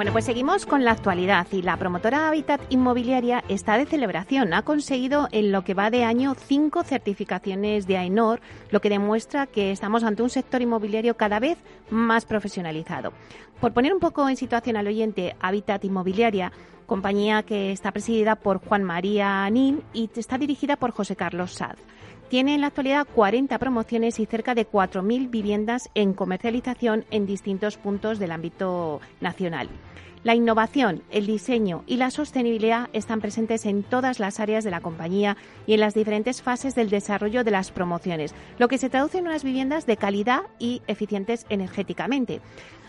Bueno, 0.00 0.12
pues 0.12 0.24
seguimos 0.24 0.64
con 0.64 0.82
la 0.82 0.92
actualidad 0.92 1.46
y 1.52 1.60
la 1.60 1.76
promotora 1.76 2.26
Habitat 2.26 2.62
Inmobiliaria 2.70 3.44
está 3.50 3.76
de 3.76 3.84
celebración. 3.84 4.54
Ha 4.54 4.62
conseguido 4.62 5.28
en 5.30 5.52
lo 5.52 5.62
que 5.62 5.74
va 5.74 5.90
de 5.90 6.04
año 6.04 6.34
cinco 6.34 6.84
certificaciones 6.84 7.86
de 7.86 7.98
AENOR, 7.98 8.40
lo 8.70 8.80
que 8.80 8.88
demuestra 8.88 9.46
que 9.46 9.72
estamos 9.72 10.02
ante 10.02 10.22
un 10.22 10.30
sector 10.30 10.62
inmobiliario 10.62 11.18
cada 11.18 11.38
vez 11.38 11.58
más 11.90 12.24
profesionalizado. 12.24 13.12
Por 13.60 13.74
poner 13.74 13.92
un 13.92 14.00
poco 14.00 14.26
en 14.26 14.38
situación 14.38 14.78
al 14.78 14.86
oyente, 14.86 15.36
Habitat 15.38 15.84
Inmobiliaria, 15.84 16.50
compañía 16.86 17.42
que 17.42 17.70
está 17.70 17.92
presidida 17.92 18.36
por 18.36 18.56
Juan 18.64 18.84
María 18.84 19.50
Nin 19.50 19.82
y 19.92 20.08
está 20.16 20.38
dirigida 20.38 20.76
por 20.76 20.92
José 20.92 21.14
Carlos 21.14 21.52
Sad. 21.52 21.76
Tiene 22.30 22.54
en 22.54 22.60
la 22.60 22.68
actualidad 22.68 23.08
40 23.12 23.58
promociones 23.58 24.20
y 24.20 24.26
cerca 24.26 24.54
de 24.54 24.64
4.000 24.64 25.30
viviendas 25.30 25.90
en 25.96 26.14
comercialización 26.14 27.04
en 27.10 27.26
distintos 27.26 27.76
puntos 27.76 28.20
del 28.20 28.30
ámbito 28.30 29.00
nacional. 29.20 29.68
La 30.22 30.36
innovación, 30.36 31.02
el 31.10 31.26
diseño 31.26 31.82
y 31.88 31.96
la 31.96 32.12
sostenibilidad 32.12 32.88
están 32.92 33.20
presentes 33.20 33.66
en 33.66 33.82
todas 33.82 34.20
las 34.20 34.38
áreas 34.38 34.62
de 34.62 34.70
la 34.70 34.80
compañía 34.80 35.36
y 35.66 35.74
en 35.74 35.80
las 35.80 35.94
diferentes 35.94 36.40
fases 36.40 36.76
del 36.76 36.88
desarrollo 36.88 37.42
de 37.42 37.50
las 37.50 37.72
promociones, 37.72 38.32
lo 38.58 38.68
que 38.68 38.78
se 38.78 38.90
traduce 38.90 39.18
en 39.18 39.26
unas 39.26 39.42
viviendas 39.42 39.86
de 39.86 39.96
calidad 39.96 40.42
y 40.60 40.82
eficientes 40.86 41.46
energéticamente 41.48 42.40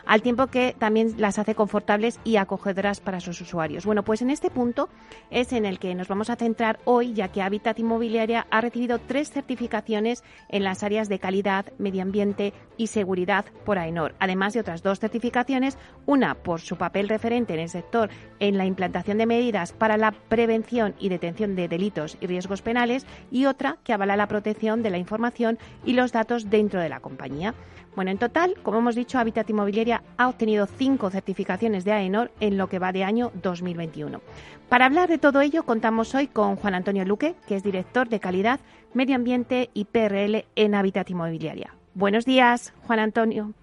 al 0.06 0.22
tiempo 0.22 0.48
que 0.48 0.76
también 0.78 1.16
las 1.18 1.40
hace 1.40 1.56
confortables 1.56 2.20
y 2.24 2.38
acogedoras 2.38 3.00
para 3.00 3.20
sus 3.20 3.42
usuarios. 3.42 3.86
Bueno, 3.86 4.04
pues 4.04 4.22
en 4.22 4.30
este 4.30 4.50
punto 4.50 4.90
es 5.30 5.54
en 5.54 5.66
el 5.66 5.80
que 5.80 5.96
nos 5.96 6.08
vamos 6.08 6.30
a 6.30 6.36
centrar 6.36 6.80
hoy, 6.86 7.14
ya 7.14 7.30
que 7.30 7.42
Habitat 7.42 7.80
Inmobiliaria 7.80 8.48
ha 8.50 8.62
recibido 8.62 9.00
tres 9.00 9.32
certificaciones 9.32 10.24
en 10.50 10.64
las 10.64 10.84
áreas 10.84 11.10
de 11.10 11.20
calidad, 11.20 11.66
medio 11.78 12.02
ambiente 12.02 12.54
y 12.78 12.88
seguridad 12.88 13.46
por 13.66 13.78
AENOR, 13.78 14.16
además 14.20 14.54
de 14.54 14.62
otras 14.62 14.84
dos 14.84 15.00
certificaciones, 15.00 15.78
una 16.06 16.36
por 16.36 16.62
su 16.62 16.78
papel 16.78 17.10
referente 17.10 17.54
en 17.54 17.60
el 17.60 17.70
sector 17.70 18.10
en 18.40 18.58
la 18.58 18.66
implantación 18.66 19.18
de 19.18 19.26
medidas 19.26 19.74
para 19.74 19.98
la 19.98 20.12
prevención 20.12 20.96
y 21.00 21.10
detención 21.10 21.56
de 21.56 21.68
delitos 21.68 22.18
y 22.22 22.28
riesgos 22.28 22.62
penales 22.62 23.06
y 23.30 23.46
otra 23.46 23.78
que 23.84 23.94
avala 23.94 24.16
la 24.16 24.28
protección 24.28 24.84
de 24.84 24.90
la 24.90 24.98
información 24.98 25.60
y 25.86 25.94
los 25.94 26.12
datos 26.12 26.50
dentro 26.50 26.82
de 26.82 26.90
la 26.90 27.00
compañía. 27.00 27.54
Bueno, 27.96 28.12
en 28.12 28.18
total, 28.18 28.56
como 28.64 28.78
hemos 28.78 28.96
dicho, 28.96 29.20
Habitat 29.20 29.50
Inmobiliaria 29.50 29.91
ha 29.94 30.28
obtenido 30.28 30.66
cinco 30.66 31.10
certificaciones 31.10 31.84
de 31.84 31.92
AENOR 31.92 32.32
en 32.40 32.58
lo 32.58 32.68
que 32.68 32.80
va 32.80 32.92
de 32.92 33.04
año 33.04 33.32
2021. 33.42 34.22
Para 34.70 34.86
hablar 34.86 35.10
de 35.10 35.18
todo 35.18 35.42
ello, 35.42 35.64
contamos 35.64 36.16
hoy 36.16 36.28
con 36.28 36.56
Juan 36.56 36.76
Antonio 36.76 37.04
Luque, 37.04 37.36
que 37.48 37.56
es 37.56 37.64
director 37.64 38.08
de 38.08 38.20
calidad, 38.20 38.60
medio 38.94 39.16
ambiente 39.16 39.70
y 39.74 39.86
PRL 39.86 40.46
en 40.56 40.76
Habitat 40.76 41.10
Inmobiliaria. 41.10 41.74
Buenos 41.94 42.26
días, 42.26 42.74
Juan 42.88 43.00
Antonio. 43.00 43.54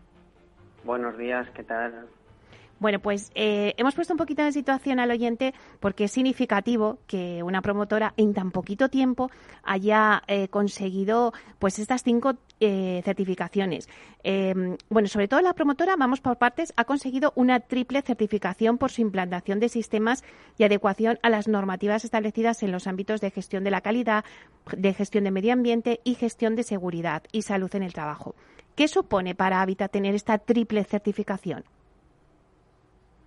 Buenos 0.84 1.16
días, 1.16 1.48
¿qué 1.54 1.62
tal? 1.62 2.08
Bueno, 2.80 3.00
pues 3.00 3.32
eh, 3.34 3.74
hemos 3.76 3.94
puesto 3.94 4.14
un 4.14 4.18
poquito 4.18 4.42
en 4.42 4.52
situación 4.52 5.00
al 5.00 5.10
oyente 5.10 5.52
porque 5.80 6.04
es 6.04 6.12
significativo 6.12 6.98
que 7.08 7.42
una 7.42 7.60
promotora 7.60 8.14
en 8.16 8.34
tan 8.34 8.52
poquito 8.52 8.88
tiempo 8.88 9.30
haya 9.64 10.22
eh, 10.28 10.46
conseguido 10.48 11.32
pues 11.58 11.80
estas 11.80 12.04
cinco 12.04 12.34
eh, 12.60 13.02
certificaciones. 13.04 13.88
Em, 14.22 14.76
bueno, 14.90 15.08
sobre 15.08 15.26
todo 15.26 15.40
la 15.40 15.54
promotora, 15.54 15.96
vamos 15.96 16.20
por 16.20 16.38
partes, 16.38 16.72
ha 16.76 16.84
conseguido 16.84 17.32
una 17.34 17.58
triple 17.60 18.02
certificación 18.02 18.78
por 18.78 18.92
su 18.92 19.00
implantación 19.00 19.58
de 19.58 19.68
sistemas 19.68 20.22
y 20.56 20.62
adecuación 20.62 21.18
a 21.22 21.30
las 21.30 21.48
normativas 21.48 22.04
establecidas 22.04 22.62
en 22.62 22.70
los 22.70 22.86
ámbitos 22.86 23.20
de 23.20 23.32
gestión 23.32 23.64
de 23.64 23.72
la 23.72 23.80
calidad, 23.80 24.24
de 24.76 24.94
gestión 24.94 25.24
de 25.24 25.32
medio 25.32 25.52
ambiente 25.52 26.00
y 26.04 26.14
gestión 26.14 26.54
de 26.54 26.62
seguridad 26.62 27.24
y 27.32 27.42
salud 27.42 27.74
en 27.74 27.82
el 27.82 27.92
trabajo. 27.92 28.36
¿Qué 28.76 28.86
supone 28.86 29.34
para 29.34 29.62
Habitat 29.62 29.90
tener 29.90 30.14
esta 30.14 30.38
triple 30.38 30.84
certificación? 30.84 31.64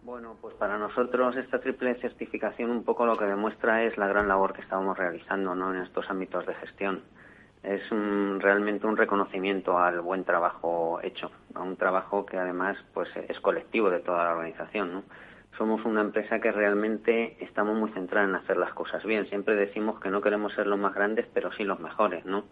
Bueno, 0.03 0.36
pues 0.41 0.55
para 0.55 0.79
nosotros 0.79 1.38
esta 1.38 1.60
triple 1.60 1.93
certificación 2.01 2.72
un 2.72 2.84
poco 2.84 3.05
lo 3.05 3.17
que 3.17 3.25
demuestra 3.25 3.84
es 3.84 3.98
la 4.00 4.08
gran 4.08 4.27
labor 4.27 4.51
que 4.53 4.62
estábamos 4.62 4.98
realizando 4.98 5.53
¿no? 5.53 5.74
en 5.75 5.81
estos 5.81 6.10
ámbitos 6.10 6.45
de 6.47 6.56
gestión. 6.56 7.04
Es 7.62 7.88
realmente 8.39 8.88
un 8.88 8.97
reconocimiento 8.97 9.78
al 9.78 10.02
buen 10.02 10.23
trabajo 10.23 10.99
hecho, 11.04 11.30
a 11.54 11.62
un 11.62 11.78
trabajo 11.78 12.25
que 12.25 12.38
además 12.38 12.78
pues 12.95 13.10
es 13.15 13.39
colectivo 13.41 13.91
de 13.91 13.99
toda 13.99 14.23
la 14.23 14.32
organización. 14.32 14.91
¿no? 14.91 15.04
Somos 15.56 15.86
una 15.86 16.02
empresa 16.02 16.39
que 16.39 16.52
realmente 16.52 17.38
estamos 17.43 17.78
muy 17.78 17.91
centrados 17.91 18.30
en 18.30 18.36
hacer 18.36 18.58
las 18.58 18.73
cosas 18.73 19.04
bien. 19.04 19.28
Siempre 19.28 19.56
decimos 19.56 19.99
que 19.99 20.10
no 20.10 20.21
queremos 20.21 20.54
ser 20.54 20.65
los 20.65 20.80
más 20.80 20.95
grandes, 20.95 21.28
pero 21.32 21.52
sí 21.52 21.63
los 21.63 21.80
mejores, 21.80 22.25
¿no? 22.25 22.45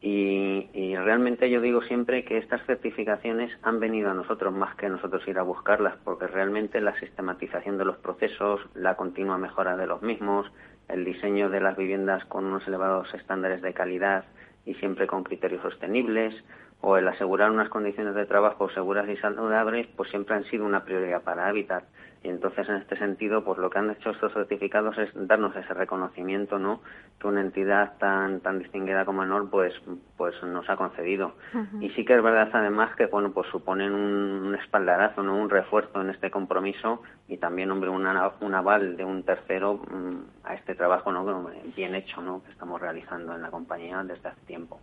Y, 0.00 0.94
realmente 0.96 1.50
yo 1.50 1.60
digo 1.60 1.82
siempre 1.82 2.24
que 2.24 2.38
estas 2.38 2.64
certificaciones 2.66 3.50
han 3.62 3.80
venido 3.80 4.10
a 4.10 4.14
nosotros 4.14 4.52
más 4.52 4.76
que 4.76 4.88
nosotros 4.88 5.26
ir 5.26 5.38
a 5.38 5.42
buscarlas, 5.42 5.96
porque 6.04 6.26
realmente 6.26 6.80
la 6.80 6.98
sistematización 6.98 7.78
de 7.78 7.84
los 7.84 7.96
procesos, 7.96 8.60
la 8.74 8.96
continua 8.96 9.38
mejora 9.38 9.76
de 9.76 9.86
los 9.86 10.02
mismos, 10.02 10.50
el 10.88 11.04
diseño 11.04 11.50
de 11.50 11.60
las 11.60 11.76
viviendas 11.76 12.24
con 12.26 12.44
unos 12.44 12.66
elevados 12.68 13.12
estándares 13.14 13.62
de 13.62 13.74
calidad 13.74 14.24
y 14.64 14.74
siempre 14.74 15.06
con 15.06 15.24
criterios 15.24 15.62
sostenibles, 15.62 16.34
o 16.80 16.96
el 16.96 17.08
asegurar 17.08 17.50
unas 17.50 17.68
condiciones 17.68 18.14
de 18.14 18.26
trabajo 18.26 18.70
seguras 18.70 19.08
y 19.08 19.16
saludables, 19.16 19.88
pues 19.96 20.10
siempre 20.10 20.36
han 20.36 20.44
sido 20.44 20.64
una 20.64 20.84
prioridad 20.84 21.22
para 21.22 21.48
Habitat. 21.48 21.84
Y 22.22 22.28
entonces, 22.28 22.68
en 22.68 22.76
este 22.76 22.98
sentido, 22.98 23.44
pues 23.44 23.58
lo 23.58 23.70
que 23.70 23.78
han 23.78 23.90
hecho 23.90 24.10
estos 24.10 24.32
certificados 24.32 24.98
es 24.98 25.10
darnos 25.14 25.54
ese 25.54 25.72
reconocimiento, 25.72 26.58
¿no? 26.58 26.80
Que 27.20 27.28
una 27.28 27.40
entidad 27.40 27.96
tan 27.98 28.40
tan 28.40 28.58
distinguida 28.58 29.04
como 29.04 29.22
ENOR, 29.22 29.50
pues, 29.50 29.72
pues 30.16 30.34
nos 30.42 30.68
ha 30.68 30.76
concedido. 30.76 31.34
Y 31.80 31.90
sí 31.90 32.04
que 32.04 32.16
es 32.16 32.22
verdad, 32.22 32.48
además, 32.52 32.94
que, 32.96 33.06
bueno, 33.06 33.32
pues 33.32 33.48
suponen 33.50 33.92
un, 33.92 34.54
espaldarazo, 34.56 35.22
¿no? 35.22 35.36
Un 35.36 35.48
refuerzo 35.48 36.00
en 36.00 36.10
este 36.10 36.30
compromiso 36.30 37.02
y 37.28 37.36
también, 37.36 37.70
hombre, 37.70 37.90
una, 37.90 38.32
un 38.40 38.54
aval 38.54 38.96
de 38.96 39.04
un 39.04 39.22
tercero 39.22 39.76
mm, 39.76 40.44
a 40.44 40.54
este 40.54 40.74
trabajo, 40.74 41.12
¿no? 41.12 41.48
Bien 41.76 41.94
hecho, 41.94 42.20
¿no? 42.20 42.42
Que 42.42 42.50
estamos 42.50 42.80
realizando 42.80 43.34
en 43.34 43.42
la 43.42 43.50
compañía 43.50 44.02
desde 44.02 44.28
hace 44.28 44.40
tiempo. 44.46 44.80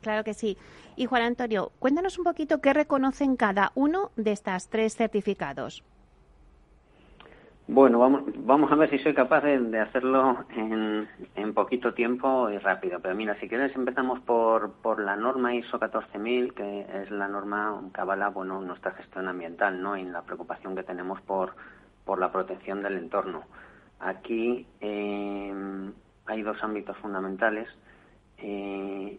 claro 0.00 0.22
que 0.22 0.34
sí. 0.34 0.56
Y 0.96 1.06
Juan 1.06 1.22
Antonio, 1.22 1.72
cuéntanos 1.78 2.18
un 2.18 2.24
poquito 2.24 2.60
qué 2.60 2.72
reconocen 2.72 3.36
cada 3.36 3.72
uno 3.74 4.10
de 4.16 4.32
estas 4.32 4.68
tres 4.68 4.94
certificados. 4.96 5.82
Bueno, 7.70 7.98
vamos, 7.98 8.22
vamos 8.34 8.72
a 8.72 8.76
ver 8.76 8.88
si 8.88 8.98
soy 8.98 9.12
capaz 9.12 9.42
de, 9.42 9.78
hacerlo 9.78 10.46
en, 10.56 11.06
en, 11.34 11.52
poquito 11.52 11.92
tiempo 11.92 12.48
y 12.48 12.56
rápido. 12.56 12.98
Pero 13.00 13.14
mira, 13.14 13.38
si 13.40 13.46
quieres 13.46 13.76
empezamos 13.76 14.20
por, 14.20 14.72
por 14.80 14.98
la 14.98 15.16
norma 15.16 15.54
ISO 15.54 15.78
14000, 15.78 16.54
que 16.54 16.86
es 17.02 17.10
la 17.10 17.28
norma 17.28 17.78
que 17.92 18.00
avala 18.00 18.30
bueno, 18.30 18.62
nuestra 18.62 18.92
gestión 18.92 19.28
ambiental 19.28 19.82
¿no? 19.82 19.98
y 19.98 20.04
la 20.04 20.22
preocupación 20.22 20.74
que 20.74 20.82
tenemos 20.82 21.20
por, 21.20 21.56
por 22.06 22.18
la 22.18 22.32
protección 22.32 22.82
del 22.82 22.96
entorno. 22.96 23.42
Aquí 24.00 24.66
eh, 24.80 25.52
hay 26.24 26.42
dos 26.42 26.56
ámbitos 26.62 26.96
fundamentales. 26.96 27.68
Eh, 28.38 29.18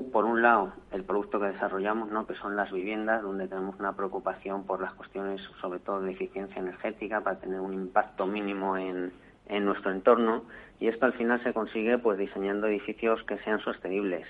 por 0.00 0.24
un 0.24 0.40
lado, 0.40 0.72
el 0.90 1.04
producto 1.04 1.38
que 1.38 1.46
desarrollamos, 1.46 2.10
¿no? 2.10 2.26
que 2.26 2.34
son 2.36 2.56
las 2.56 2.72
viviendas, 2.72 3.22
donde 3.22 3.46
tenemos 3.46 3.78
una 3.78 3.94
preocupación 3.94 4.64
por 4.64 4.80
las 4.80 4.94
cuestiones, 4.94 5.42
sobre 5.60 5.80
todo 5.80 6.00
de 6.00 6.12
eficiencia 6.12 6.60
energética, 6.60 7.20
para 7.20 7.38
tener 7.38 7.60
un 7.60 7.74
impacto 7.74 8.26
mínimo 8.26 8.76
en, 8.78 9.12
nuestro 9.60 9.90
entorno. 9.90 10.44
Y 10.80 10.88
esto 10.88 11.04
al 11.04 11.12
final 11.12 11.42
se 11.42 11.52
consigue 11.52 11.98
pues 11.98 12.16
diseñando 12.16 12.68
edificios 12.68 13.22
que 13.24 13.36
sean 13.40 13.60
sostenibles. 13.60 14.26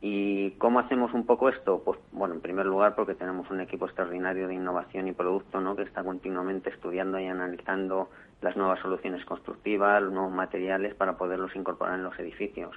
¿Y 0.00 0.52
cómo 0.52 0.80
hacemos 0.80 1.12
un 1.12 1.26
poco 1.26 1.50
esto? 1.50 1.82
Pues 1.84 1.98
bueno, 2.12 2.34
en 2.34 2.40
primer 2.40 2.64
lugar 2.64 2.94
porque 2.94 3.14
tenemos 3.14 3.50
un 3.50 3.60
equipo 3.60 3.84
extraordinario 3.84 4.48
de 4.48 4.54
innovación 4.54 5.06
y 5.06 5.12
producto, 5.12 5.60
¿no? 5.60 5.76
que 5.76 5.82
está 5.82 6.02
continuamente 6.02 6.70
estudiando 6.70 7.18
y 7.18 7.26
analizando 7.26 8.08
las 8.40 8.56
nuevas 8.56 8.80
soluciones 8.80 9.22
constructivas, 9.26 10.02
los 10.02 10.12
nuevos 10.12 10.32
materiales 10.32 10.94
para 10.94 11.18
poderlos 11.18 11.54
incorporar 11.56 11.96
en 11.96 12.04
los 12.04 12.18
edificios. 12.18 12.74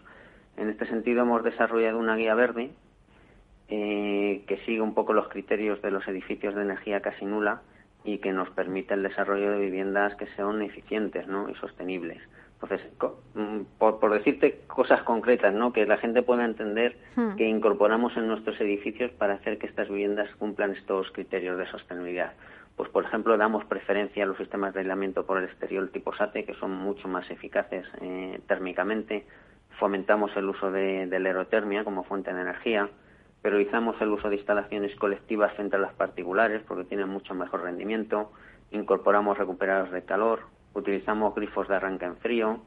En 0.58 0.70
este 0.70 0.86
sentido, 0.88 1.22
hemos 1.22 1.44
desarrollado 1.44 2.00
una 2.00 2.16
guía 2.16 2.36
verde 2.36 2.72
eh, 3.70 4.44
que 4.48 4.58
sigue 4.66 4.82
un 4.82 4.94
poco 4.94 5.14
los 5.14 5.28
criterios 5.30 5.82
de 5.82 5.92
los 5.92 6.08
edificios 6.08 6.56
de 6.56 6.64
energía 6.64 7.02
casi 7.02 7.26
nula 7.26 7.62
y 8.04 8.20
que 8.20 8.32
nos 8.32 8.50
permite 8.52 8.94
el 8.94 9.04
desarrollo 9.04 9.52
de 9.52 9.60
viviendas 9.60 10.16
que 10.16 10.28
sean 10.36 10.62
eficientes 10.62 11.26
y 11.28 11.56
sostenibles. 11.56 12.22
Entonces, 12.60 12.88
mm, 13.36 13.62
por, 13.78 14.00
por, 14.00 14.14
decirte 14.14 14.62
cosas 14.66 15.04
concretas, 15.04 15.54
¿no? 15.54 15.74
Que 15.74 15.86
la 15.86 15.98
gente 15.98 16.24
pueda 16.24 16.44
entender 16.44 16.98
hmm. 17.16 17.36
que 17.36 17.48
incorporamos 17.48 18.18
en 18.18 18.28
nuestros 18.28 18.60
edificios 18.60 19.12
para 19.12 19.36
hacer 19.36 19.60
que 19.60 19.68
estas 19.68 19.90
viviendas 19.90 20.34
cumplan 20.38 20.72
estos 20.72 21.12
criterios 21.12 21.58
de 21.60 21.68
sostenibilidad. 21.68 22.34
Pues, 22.76 22.90
por 22.90 23.04
ejemplo, 23.04 23.38
damos 23.38 23.66
preferencia 23.66 24.24
a 24.24 24.28
los 24.28 24.38
sistemas 24.38 24.74
de 24.74 24.80
aislamiento 24.80 25.26
por 25.26 25.38
el 25.38 25.46
exterior 25.46 25.88
tipo 25.90 26.16
SATE, 26.16 26.46
que 26.46 26.54
son 26.56 26.72
mucho 26.72 27.08
más 27.08 27.30
eficaces 27.30 27.86
eh, 28.02 28.40
térmicamente. 28.48 29.26
Fomentamos 29.80 30.36
el 30.36 30.50
uso 30.50 30.72
de, 30.72 31.08
de 31.08 31.20
la 31.20 31.30
aerotermia 31.30 31.84
como 31.84 32.04
fuente 32.04 32.34
de 32.34 32.42
energía. 32.42 32.90
Priorizamos 33.42 33.96
el 34.02 34.10
uso 34.10 34.30
de 34.30 34.38
instalaciones 34.38 34.96
colectivas 34.96 35.54
frente 35.54 35.76
a 35.76 35.80
las 35.80 35.94
particulares 35.94 36.64
porque 36.68 36.86
tienen 36.86 37.10
mucho 37.10 37.34
mejor 37.36 37.62
rendimiento. 37.62 38.32
Incorporamos 38.72 39.38
recuperadores 39.38 39.94
de 39.94 40.04
calor, 40.04 40.42
utilizamos 40.74 41.34
grifos 41.36 41.68
de 41.68 41.76
arranque 41.76 42.06
en 42.06 42.18
frío, 42.18 42.60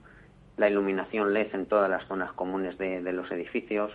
la 0.57 0.69
iluminación 0.69 1.33
LED 1.33 1.55
en 1.55 1.67
todas 1.67 1.91
las 1.91 2.07
zonas 2.07 2.33
comunes 2.33 2.77
de, 2.79 3.01
los 3.13 3.31
edificios, 3.31 3.93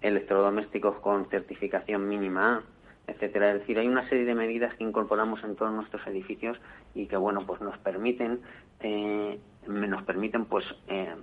electrodomésticos 0.00 0.96
con 1.00 1.28
certificación 1.30 2.08
mínima 2.08 2.56
A, 2.56 2.62
etcétera. 3.10 3.52
Es 3.52 3.60
decir, 3.60 3.78
hay 3.78 3.88
una 3.88 4.08
serie 4.08 4.24
de 4.24 4.34
medidas 4.34 4.74
que 4.74 4.84
incorporamos 4.84 5.42
en 5.44 5.56
todos 5.56 5.72
nuestros 5.72 6.06
edificios 6.06 6.58
y 6.94 7.06
que, 7.06 7.16
bueno, 7.16 7.46
pues 7.46 7.60
nos 7.60 7.76
permiten, 7.78 8.40
eh, 8.80 9.38
nos 9.66 10.02
permiten, 10.02 10.46
pues, 10.46 10.64
eh, 10.88 11.14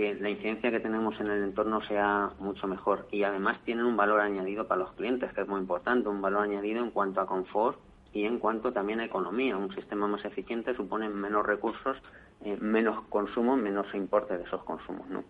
que 0.00 0.14
la 0.14 0.30
incidencia 0.30 0.70
que 0.70 0.80
tenemos 0.80 1.20
en 1.20 1.26
el 1.26 1.42
entorno 1.42 1.82
sea 1.82 2.30
mucho 2.38 2.66
mejor 2.66 3.06
y 3.10 3.22
además 3.22 3.58
tienen 3.66 3.84
un 3.84 3.98
valor 3.98 4.22
añadido 4.22 4.66
para 4.66 4.80
los 4.80 4.92
clientes, 4.92 5.30
que 5.34 5.42
es 5.42 5.46
muy 5.46 5.60
importante, 5.60 6.08
un 6.08 6.22
valor 6.22 6.44
añadido 6.44 6.82
en 6.82 6.90
cuanto 6.90 7.20
a 7.20 7.26
confort 7.26 7.78
y 8.14 8.24
en 8.24 8.38
cuanto 8.38 8.72
también 8.72 9.00
a 9.00 9.04
economía. 9.04 9.58
Un 9.58 9.74
sistema 9.74 10.06
más 10.06 10.24
eficiente 10.24 10.74
supone 10.74 11.10
menos 11.10 11.44
recursos, 11.44 11.98
eh, 12.42 12.56
menos 12.58 13.04
consumo, 13.10 13.58
menos 13.58 13.94
importe 13.94 14.38
de 14.38 14.44
esos 14.44 14.64
consumos. 14.64 15.06
¿no? 15.10 15.22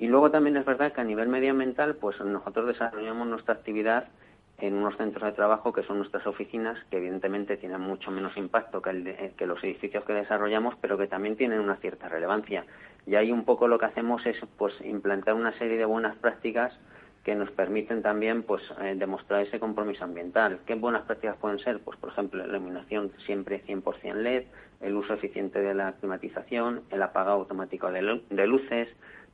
Y 0.00 0.08
luego 0.08 0.32
también 0.32 0.56
es 0.56 0.66
verdad 0.66 0.92
que 0.92 1.00
a 1.00 1.04
nivel 1.04 1.28
medioambiental, 1.28 1.94
pues 1.94 2.18
nosotros 2.18 2.66
desarrollamos 2.66 3.28
nuestra 3.28 3.54
actividad 3.54 4.08
en 4.60 4.74
unos 4.74 4.96
centros 4.96 5.30
de 5.30 5.36
trabajo 5.36 5.72
que 5.72 5.84
son 5.84 5.98
nuestras 5.98 6.26
oficinas, 6.26 6.76
que 6.90 6.96
evidentemente 6.96 7.56
tienen 7.56 7.80
mucho 7.80 8.10
menos 8.10 8.36
impacto 8.36 8.82
que, 8.82 8.90
el 8.90 9.34
que 9.36 9.46
los 9.46 9.62
edificios 9.62 10.04
que 10.04 10.12
desarrollamos, 10.12 10.74
pero 10.80 10.98
que 10.98 11.06
también 11.06 11.36
tienen 11.36 11.60
una 11.60 11.76
cierta 11.76 12.08
relevancia. 12.08 12.64
Y 13.08 13.16
ahí 13.16 13.32
un 13.32 13.44
poco 13.44 13.68
lo 13.68 13.78
que 13.78 13.86
hacemos 13.86 14.24
es 14.26 14.36
pues 14.58 14.74
implantar 14.82 15.32
una 15.32 15.56
serie 15.56 15.78
de 15.78 15.86
buenas 15.86 16.14
prácticas 16.16 16.78
que 17.24 17.34
nos 17.34 17.50
permiten 17.50 18.02
también 18.02 18.42
pues 18.42 18.62
eh, 18.82 18.94
demostrar 18.98 19.42
ese 19.42 19.58
compromiso 19.58 20.04
ambiental. 20.04 20.60
¿Qué 20.66 20.74
buenas 20.74 21.02
prácticas 21.02 21.36
pueden 21.36 21.58
ser? 21.58 21.80
Pues 21.80 21.98
por 21.98 22.10
ejemplo, 22.10 22.46
la 22.46 22.58
iluminación 22.58 23.10
siempre 23.24 23.64
100% 23.66 24.14
LED, 24.14 24.44
el 24.82 24.94
uso 24.94 25.14
eficiente 25.14 25.58
de 25.58 25.74
la 25.74 25.92
climatización, 25.92 26.82
el 26.90 27.02
apagado 27.02 27.38
automático 27.38 27.90
de, 27.90 28.02
luces, 28.46 28.88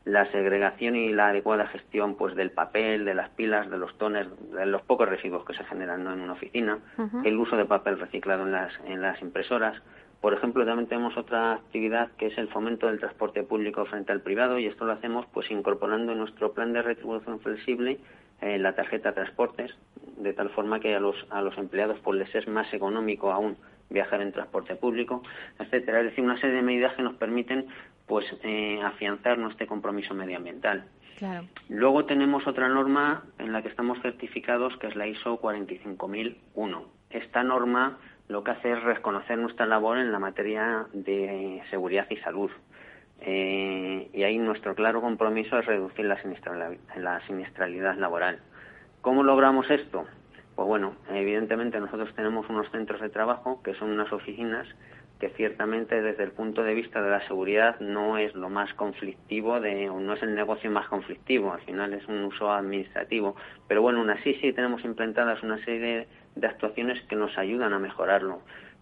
la 0.04 0.30
segregación 0.30 0.94
y 0.94 1.12
la 1.12 1.30
adecuada 1.30 1.66
gestión 1.66 2.14
pues 2.14 2.37
del 2.37 2.52
papel, 2.52 3.04
de 3.04 3.14
las 3.14 3.30
pilas, 3.30 3.68
de 3.68 3.78
los 3.78 3.98
tones, 3.98 4.28
de 4.52 4.66
los 4.66 4.82
pocos 4.82 5.08
residuos 5.08 5.44
que 5.44 5.54
se 5.54 5.64
generan 5.64 6.06
en 6.06 6.20
una 6.20 6.34
oficina, 6.34 6.78
el 7.24 7.37
uso 7.37 7.56
de 7.56 7.64
papel 7.64 7.98
reciclado 7.98 8.44
en 8.44 8.52
las, 8.52 8.72
en 8.87 9.02
las 9.02 9.20
impresoras, 9.20 9.82
por 10.20 10.35
ejemplo, 10.35 10.64
también 10.64 10.88
tenemos 10.88 11.16
otra 11.16 11.55
actividad 11.55 12.11
que 12.12 12.27
es 12.27 12.38
el 12.38 12.48
fomento 12.48 12.87
del 12.87 12.98
transporte 12.98 13.42
público 13.42 13.85
frente 13.87 14.12
al 14.12 14.22
privado 14.22 14.59
y 14.59 14.66
esto 14.66 14.85
lo 14.85 14.92
hacemos 14.92 15.27
pues 15.33 15.50
incorporando 15.50 16.12
en 16.12 16.18
nuestro 16.18 16.53
plan 16.53 16.72
de 16.72 16.83
retribución 16.83 17.40
flexible 17.40 17.98
eh, 18.40 18.59
la 18.59 18.74
tarjeta 18.74 19.12
transportes, 19.12 19.70
de 20.16 20.33
tal 20.33 20.50
forma 20.50 20.81
que 20.81 20.94
a 20.94 21.00
los, 21.00 21.16
a 21.31 21.42
los 21.42 21.57
empleados 21.59 21.98
pues 22.03 22.18
les 22.18 22.35
es 22.35 22.48
más 22.48 22.72
económico 22.72 23.33
aún 23.33 23.57
viajar 23.90 24.20
en 24.22 24.33
transporte 24.33 24.77
público, 24.77 25.22
etcétera. 25.59 26.00
Es 26.00 26.07
decir, 26.07 26.24
una 26.24 26.40
serie 26.40 26.57
de 26.57 26.62
medidas 26.62 26.94
que 26.94 27.03
nos 27.03 27.14
permiten 27.14 27.66
pues 28.07 28.24
eh, 28.42 28.81
afianzar 28.83 29.38
nuestro 29.38 29.66
compromiso 29.66 30.14
medioambiental. 30.14 30.85
Luego 31.68 32.05
tenemos 32.05 32.46
otra 32.46 32.68
norma 32.68 33.24
en 33.38 33.53
la 33.53 33.62
que 33.62 33.68
estamos 33.68 34.00
certificados, 34.03 34.77
que 34.79 34.88
es 34.88 34.96
la 34.96 35.07
ISO 35.07 35.38
45001. 35.38 36.85
Esta 37.11 37.44
norma 37.44 37.98
lo 38.28 38.42
que 38.42 38.52
hace 38.52 38.72
es 38.72 38.82
reconocer 38.82 39.38
nuestra 39.38 39.66
labor 39.66 39.98
en 39.98 40.12
la 40.12 40.18
materia 40.18 40.87
de 40.92 41.62
seguridad 41.70 42.06
y 42.10 42.16
salud. 42.16 42.50
Eh, 43.20 44.10
y 44.12 44.22
ahí 44.22 44.38
nuestro 44.38 44.74
claro 44.74 45.00
compromiso 45.00 45.58
es 45.58 45.66
reducir 45.66 46.04
la 46.04 46.20
siniestralidad, 46.20 46.78
la 46.96 47.20
siniestralidad 47.26 47.96
laboral. 47.96 48.38
¿Cómo 49.00 49.22
logramos 49.22 49.70
esto? 49.70 50.06
Pues 50.54 50.68
bueno, 50.68 50.94
evidentemente 51.10 51.80
nosotros 51.80 52.14
tenemos 52.14 52.48
unos 52.48 52.70
centros 52.70 53.00
de 53.00 53.08
trabajo 53.08 53.62
que 53.62 53.74
son 53.74 53.90
unas 53.90 54.12
oficinas 54.12 54.66
que 55.18 55.30
ciertamente 55.30 56.02
desde 56.02 56.24
el 56.24 56.32
punto 56.32 56.62
de 56.62 56.74
vista 56.74 57.00
de 57.00 57.10
la 57.10 57.26
seguridad 57.26 57.78
no 57.80 58.18
es 58.18 58.34
lo 58.34 58.48
más 58.48 58.72
conflictivo 58.74 59.60
de, 59.60 59.88
o 59.88 60.00
no 60.00 60.14
es 60.14 60.22
el 60.22 60.34
negocio 60.34 60.70
más 60.70 60.88
conflictivo, 60.88 61.52
al 61.52 61.60
final 61.60 61.94
es 61.94 62.06
un 62.08 62.24
uso 62.24 62.52
administrativo, 62.52 63.37
pero 63.68 63.80
bueno, 63.80 64.00
aún 64.00 64.10
así 64.10 64.34
sí 64.34 64.52
tenemos 64.52 64.84
implantadas 64.84 65.42
una 65.42 65.62
serie 65.64 65.80
de 65.80 66.08
de 66.37 66.47
actuaciones 66.47 67.01
que 67.05 67.16
nos 67.16 67.37
ayudan 67.38 67.73
a 67.73 67.79
mejorarlo. 67.79 68.40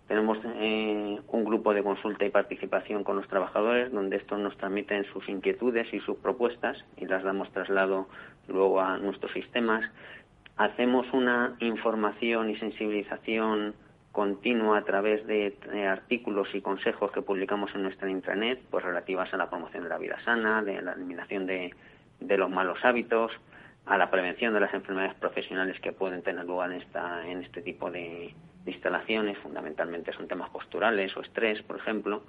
Tenemos 0.09 0.39
eh, 0.45 1.21
un 1.29 1.45
grupo 1.45 1.73
de 1.73 1.83
consulta 1.83 2.25
y 2.25 2.31
participación 2.31 3.05
con 3.05 3.17
los 3.17 3.29
trabajadores 3.29 3.93
donde 3.93 4.17
estos 4.17 4.39
nos 4.39 4.57
transmiten 4.57 5.05
sus 5.13 5.29
inquietudes 5.29 5.93
y 5.95 6.01
sus 6.01 6.17
propuestas 6.19 6.77
y 6.97 7.07
las 7.07 7.23
damos 7.23 7.51
traslado 7.53 8.09
luego 8.49 8.81
a 8.81 8.99
nuestros 8.99 9.33
sistemas. 9.33 9.89
Hacemos 10.57 11.07
una 11.13 11.57
información 11.61 12.51
y 12.51 12.57
sensibilización 12.57 13.75
continua 14.11 14.79
a 14.79 14.85
través 14.85 15.27
de 15.27 15.57
artículos 15.89 16.49
y 16.53 16.61
consejos 16.61 17.11
que 17.13 17.23
publicamos 17.23 17.75
en 17.75 17.85
nuestra 17.85 18.11
intranet, 18.11 18.61
pues 18.71 18.85
relativas 18.85 19.33
a 19.33 19.39
la 19.39 19.49
promoción 19.49 19.85
de 19.85 19.89
la 19.89 19.97
vida 19.97 20.19
sana, 20.25 20.63
de 20.63 20.83
la 20.83 20.93
eliminación 20.93 21.47
de 21.47 21.73
los 22.37 22.51
malos 22.51 22.79
hábitos, 22.85 23.33
a 23.87 23.99
la 23.99 24.11
prevención 24.11 24.55
de 24.55 24.61
las 24.61 24.73
enfermedades 24.75 25.15
profesionales 25.17 25.79
que 25.81 25.93
pueden 25.93 26.23
tener 26.23 26.45
lugar 26.45 26.73
en, 26.73 26.83
esta, 26.83 27.27
en 27.27 27.43
este 27.43 27.63
tipo 27.63 27.91
de, 27.91 28.35
instalaciones, 28.65 29.39
fundamentalmente 29.39 30.13
son 30.13 30.29
temas 30.29 30.49
posturales 30.51 31.17
o 31.17 31.21
estrés, 31.21 31.61
por 31.63 31.79
ejemplo. 31.79 32.23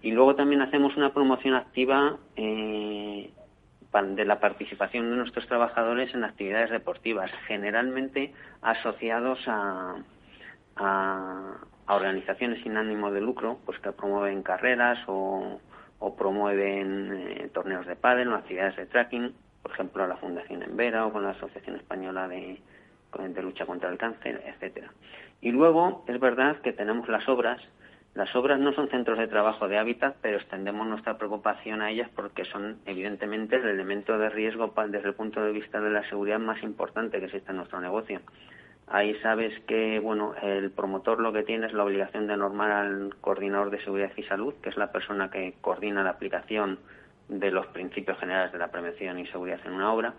Y 0.00 0.12
luego 0.12 0.36
también 0.36 0.62
hacemos 0.62 0.96
una 0.96 1.12
promoción 1.12 1.54
activa 1.54 2.18
eh, 2.36 3.30
de 3.92 4.24
la 4.24 4.38
participación 4.38 5.10
de 5.10 5.16
nuestros 5.16 5.46
trabajadores 5.48 6.14
en 6.14 6.22
actividades 6.22 6.70
deportivas, 6.70 7.32
generalmente 7.48 8.32
asociados 8.62 9.40
a, 9.48 9.96
a, 10.76 11.56
organizaciones 11.88 12.62
sin 12.62 12.76
ánimo 12.76 13.10
de 13.10 13.20
lucro, 13.20 13.58
pues 13.66 13.78
que 13.80 13.90
promueven 13.90 14.42
carreras 14.42 14.98
o, 15.08 15.60
o 15.98 16.16
promueven 16.16 17.12
eh, 17.12 17.50
torneos 17.52 17.86
de 17.86 17.96
pádel 17.96 18.28
o 18.28 18.36
actividades 18.36 18.76
de 18.76 18.86
tracking 18.86 19.34
por 19.62 19.72
ejemplo, 19.72 20.06
la 20.06 20.16
Fundación 20.16 20.62
Envera 20.62 21.06
o 21.06 21.12
con 21.12 21.22
la 21.22 21.30
Asociación 21.30 21.76
Española 21.76 22.28
de, 22.28 22.60
de 23.18 23.42
Lucha 23.42 23.66
contra 23.66 23.90
el 23.90 23.98
Cáncer, 23.98 24.42
etcétera. 24.46 24.90
Y 25.40 25.50
luego 25.50 26.04
es 26.06 26.18
verdad 26.20 26.56
que 26.60 26.72
tenemos 26.72 27.08
las 27.08 27.28
obras. 27.28 27.60
Las 28.14 28.34
obras 28.36 28.60
no 28.60 28.72
son 28.74 28.88
centros 28.90 29.18
de 29.18 29.26
trabajo 29.26 29.68
de 29.68 29.78
hábitat, 29.78 30.16
pero 30.20 30.36
extendemos 30.36 30.86
nuestra 30.86 31.16
preocupación 31.16 31.80
a 31.80 31.90
ellas 31.90 32.10
porque 32.14 32.44
son 32.44 32.78
evidentemente 32.84 33.56
el 33.56 33.66
elemento 33.66 34.18
de 34.18 34.28
riesgo 34.28 34.72
desde 34.88 35.08
el 35.08 35.14
punto 35.14 35.42
de 35.42 35.52
vista 35.52 35.80
de 35.80 35.90
la 35.90 36.06
seguridad 36.08 36.38
más 36.38 36.62
importante 36.62 37.18
que 37.18 37.26
existe 37.26 37.50
en 37.50 37.56
nuestro 37.56 37.80
negocio. 37.80 38.20
Ahí 38.86 39.14
sabes 39.22 39.58
que 39.60 39.98
bueno, 40.00 40.34
el 40.42 40.70
promotor 40.70 41.20
lo 41.20 41.32
que 41.32 41.44
tiene 41.44 41.66
es 41.66 41.72
la 41.72 41.84
obligación 41.84 42.26
de 42.26 42.36
normar 42.36 42.70
al 42.70 43.14
coordinador 43.20 43.70
de 43.70 43.82
seguridad 43.82 44.12
y 44.16 44.22
salud, 44.24 44.54
que 44.62 44.68
es 44.68 44.76
la 44.76 44.92
persona 44.92 45.30
que 45.30 45.54
coordina 45.62 46.02
la 46.02 46.10
aplicación 46.10 46.78
de 47.28 47.50
los 47.50 47.66
principios 47.68 48.18
generales 48.18 48.52
de 48.52 48.58
la 48.58 48.70
prevención 48.70 49.18
y 49.18 49.26
seguridad 49.26 49.60
en 49.64 49.72
una 49.72 49.92
obra. 49.92 50.14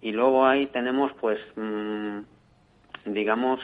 Y 0.00 0.12
luego 0.12 0.46
ahí 0.46 0.66
tenemos, 0.66 1.12
pues, 1.20 1.38
mm, 1.56 2.20
digamos 3.06 3.60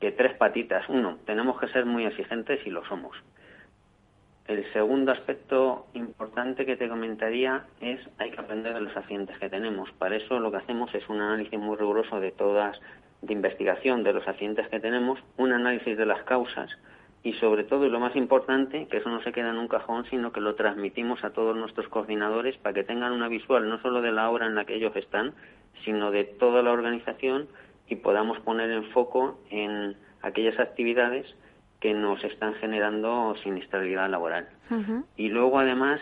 que 0.00 0.12
tres 0.12 0.36
patitas. 0.36 0.88
Uno, 0.88 1.18
tenemos 1.26 1.58
que 1.58 1.68
ser 1.68 1.86
muy 1.86 2.04
exigentes 2.04 2.64
y 2.66 2.70
lo 2.70 2.84
somos. 2.86 3.16
El 4.46 4.70
segundo 4.74 5.10
aspecto 5.12 5.86
importante 5.94 6.66
que 6.66 6.76
te 6.76 6.88
comentaría 6.88 7.64
es 7.80 7.98
hay 8.18 8.30
que 8.30 8.40
aprender 8.40 8.74
de 8.74 8.82
los 8.82 8.94
accidentes 8.94 9.38
que 9.38 9.48
tenemos. 9.48 9.90
Para 9.92 10.16
eso 10.16 10.38
lo 10.38 10.50
que 10.50 10.58
hacemos 10.58 10.94
es 10.94 11.08
un 11.08 11.22
análisis 11.22 11.58
muy 11.58 11.76
riguroso 11.76 12.20
de 12.20 12.30
todas, 12.30 12.78
de 13.22 13.32
investigación 13.32 14.04
de 14.04 14.12
los 14.12 14.28
accidentes 14.28 14.68
que 14.68 14.80
tenemos, 14.80 15.18
un 15.38 15.52
análisis 15.52 15.96
de 15.96 16.04
las 16.04 16.22
causas, 16.24 16.70
y 17.24 17.32
sobre 17.34 17.64
todo, 17.64 17.86
y 17.86 17.90
lo 17.90 17.98
más 18.00 18.14
importante, 18.16 18.86
que 18.86 18.98
eso 18.98 19.08
no 19.08 19.22
se 19.22 19.32
queda 19.32 19.48
en 19.48 19.56
un 19.56 19.66
cajón, 19.66 20.04
sino 20.10 20.30
que 20.30 20.42
lo 20.42 20.56
transmitimos 20.56 21.24
a 21.24 21.30
todos 21.30 21.56
nuestros 21.56 21.88
coordinadores 21.88 22.58
para 22.58 22.74
que 22.74 22.84
tengan 22.84 23.12
una 23.12 23.28
visual 23.28 23.66
no 23.66 23.80
solo 23.80 24.02
de 24.02 24.12
la 24.12 24.30
obra 24.30 24.46
en 24.46 24.54
la 24.54 24.66
que 24.66 24.74
ellos 24.74 24.94
están, 24.94 25.32
sino 25.86 26.10
de 26.10 26.24
toda 26.24 26.62
la 26.62 26.70
organización 26.70 27.48
y 27.88 27.96
podamos 27.96 28.38
poner 28.40 28.70
en 28.70 28.84
foco 28.90 29.40
en 29.48 29.96
aquellas 30.20 30.60
actividades 30.60 31.26
que 31.80 31.94
nos 31.94 32.22
están 32.24 32.54
generando 32.56 33.34
siniestralidad 33.42 34.10
laboral. 34.10 34.46
Y 35.16 35.28
luego, 35.28 35.58
además, 35.58 36.00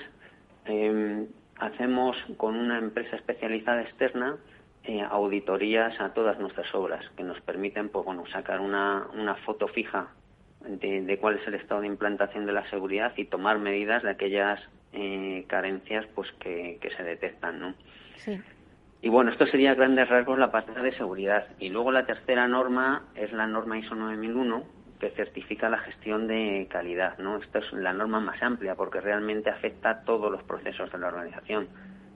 em, 0.65 1.29
hacemos 1.57 2.17
con 2.37 2.57
una 2.57 2.79
empresa 2.79 3.15
especializada 3.15 3.83
externa 3.83 4.39
eh, 4.83 5.07
auditorías 5.09 6.01
a 6.01 6.15
todas 6.15 6.41
nuestras 6.41 6.75
obras 6.75 7.09
que 7.17 7.23
nos 7.23 7.41
permiten 7.43 7.91
pues, 7.91 8.05
bueno, 8.05 8.25
sacar 8.33 8.59
una, 8.59 9.07
una 9.15 9.37
foto 9.37 9.69
fija 9.69 10.09
de, 10.67 11.19
cuál 11.21 11.37
es 11.37 11.47
el 11.47 11.55
estado 11.55 11.81
de 11.81 11.87
implantación 11.87 12.47
de 12.47 12.53
la 12.53 12.69
seguridad 12.71 13.13
y 13.17 13.27
tomar 13.27 13.59
medidas 13.59 14.03
de 14.03 14.11
aquellas 14.11 14.61
eh, 14.93 15.45
carencias 15.49 16.07
pues 16.15 16.31
que, 16.41 16.79
que 16.81 16.91
se 16.91 17.03
detectan, 17.03 17.61
¿no? 17.61 17.75
Sí. 18.17 18.41
Y 19.05 19.09
bueno, 19.09 19.33
esto 19.33 19.47
sería 19.47 19.73
a 19.73 19.75
grandes 19.75 20.09
rasgos 20.09 20.39
la 20.39 20.53
parte 20.53 20.81
de 20.81 20.97
seguridad. 20.97 21.49
Y 21.59 21.71
luego 21.71 21.91
la 21.91 22.07
tercera 22.07 22.47
norma 22.47 23.03
es 23.17 23.33
la 23.33 23.49
norma 23.49 23.77
ISO 23.77 23.97
9001, 23.97 24.63
que 25.01 25.11
certifica 25.11 25.69
la 25.69 25.79
gestión 25.79 26.29
de 26.29 26.69
calidad. 26.71 27.19
¿no? 27.19 27.39
Esta 27.39 27.59
es 27.59 27.73
la 27.73 27.93
norma 27.93 28.21
más 28.21 28.41
amplia 28.41 28.77
porque 28.77 29.01
realmente 29.01 29.51
afecta 29.51 29.91
a 29.91 30.05
todos 30.05 30.31
los 30.31 30.45
procesos 30.45 30.93
de 30.93 30.99
la 30.99 31.09
organización. 31.09 31.67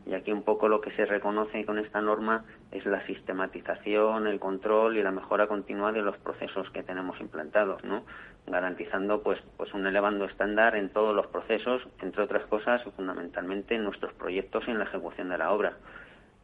Y 0.06 0.14
aquí 0.14 0.30
un 0.30 0.44
poco 0.44 0.68
lo 0.68 0.80
que 0.80 0.92
se 0.92 1.04
reconoce 1.04 1.64
con 1.64 1.80
esta 1.80 2.00
norma 2.00 2.44
es 2.70 2.86
la 2.86 3.04
sistematización, 3.06 4.28
el 4.28 4.38
control 4.38 4.96
y 4.96 5.02
la 5.02 5.10
mejora 5.10 5.48
continua 5.48 5.90
de 5.90 6.00
los 6.00 6.16
procesos 6.18 6.70
que 6.70 6.84
tenemos 6.84 7.20
implantados, 7.20 7.82
¿no? 7.82 8.04
garantizando 8.46 9.22
pues, 9.22 9.40
pues 9.56 9.74
un 9.74 9.86
elevado 9.86 10.24
estándar 10.24 10.76
en 10.76 10.90
todos 10.90 11.14
los 11.14 11.26
procesos, 11.26 11.82
entre 12.00 12.22
otras 12.22 12.46
cosas, 12.46 12.82
fundamentalmente 12.94 13.74
en 13.74 13.84
nuestros 13.84 14.12
proyectos 14.14 14.64
y 14.66 14.70
en 14.70 14.78
la 14.78 14.84
ejecución 14.84 15.28
de 15.28 15.38
la 15.38 15.50
obra. 15.50 15.76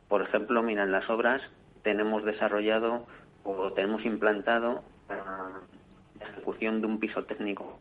Por 0.08 0.22
ejemplo, 0.22 0.62
mira, 0.62 0.82
en 0.82 0.92
las 0.92 1.08
obras 1.08 1.40
tenemos 1.82 2.24
desarrollado 2.24 3.06
o 3.44 3.72
tenemos 3.72 4.04
implantado 4.04 4.82
la 5.08 6.26
ejecución 6.28 6.80
de 6.80 6.86
un 6.88 6.98
piso 6.98 7.24
técnico. 7.24 7.78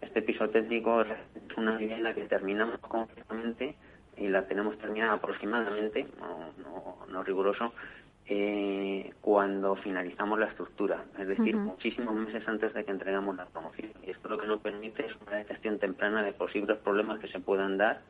Este 0.00 0.22
piso 0.22 0.50
técnico 0.50 1.02
es 1.02 1.08
una 1.56 1.76
vivienda 1.76 2.12
que 2.14 2.24
terminamos 2.24 2.78
completamente 2.80 3.76
y 4.16 4.28
la 4.28 4.46
tenemos 4.46 4.78
terminada 4.78 5.14
aproximadamente, 5.14 6.06
no, 7.08 7.22
riguroso, 7.22 7.72
eh, 8.26 9.12
cuando 9.20 9.76
finalizamos 9.76 10.38
la 10.38 10.46
estructura, 10.46 11.04
es 11.18 11.28
decir, 11.28 11.56
muchísimos 11.56 12.14
meses 12.14 12.46
antes 12.46 12.72
de 12.74 12.84
que 12.84 12.90
entregamos 12.90 13.36
la 13.36 13.46
promoción. 13.46 13.90
Y 14.02 14.10
esto 14.10 14.28
lo 14.28 14.38
que 14.38 14.46
nos 14.46 14.60
permite 14.60 15.06
es 15.06 15.12
una 15.26 15.36
detección 15.36 15.78
temprana 15.78 16.22
de 16.22 16.32
posibles 16.32 16.78
problemas 16.78 17.20
que 17.20 17.28
se 17.28 17.40
puedan 17.40 17.76
dar 17.76 18.00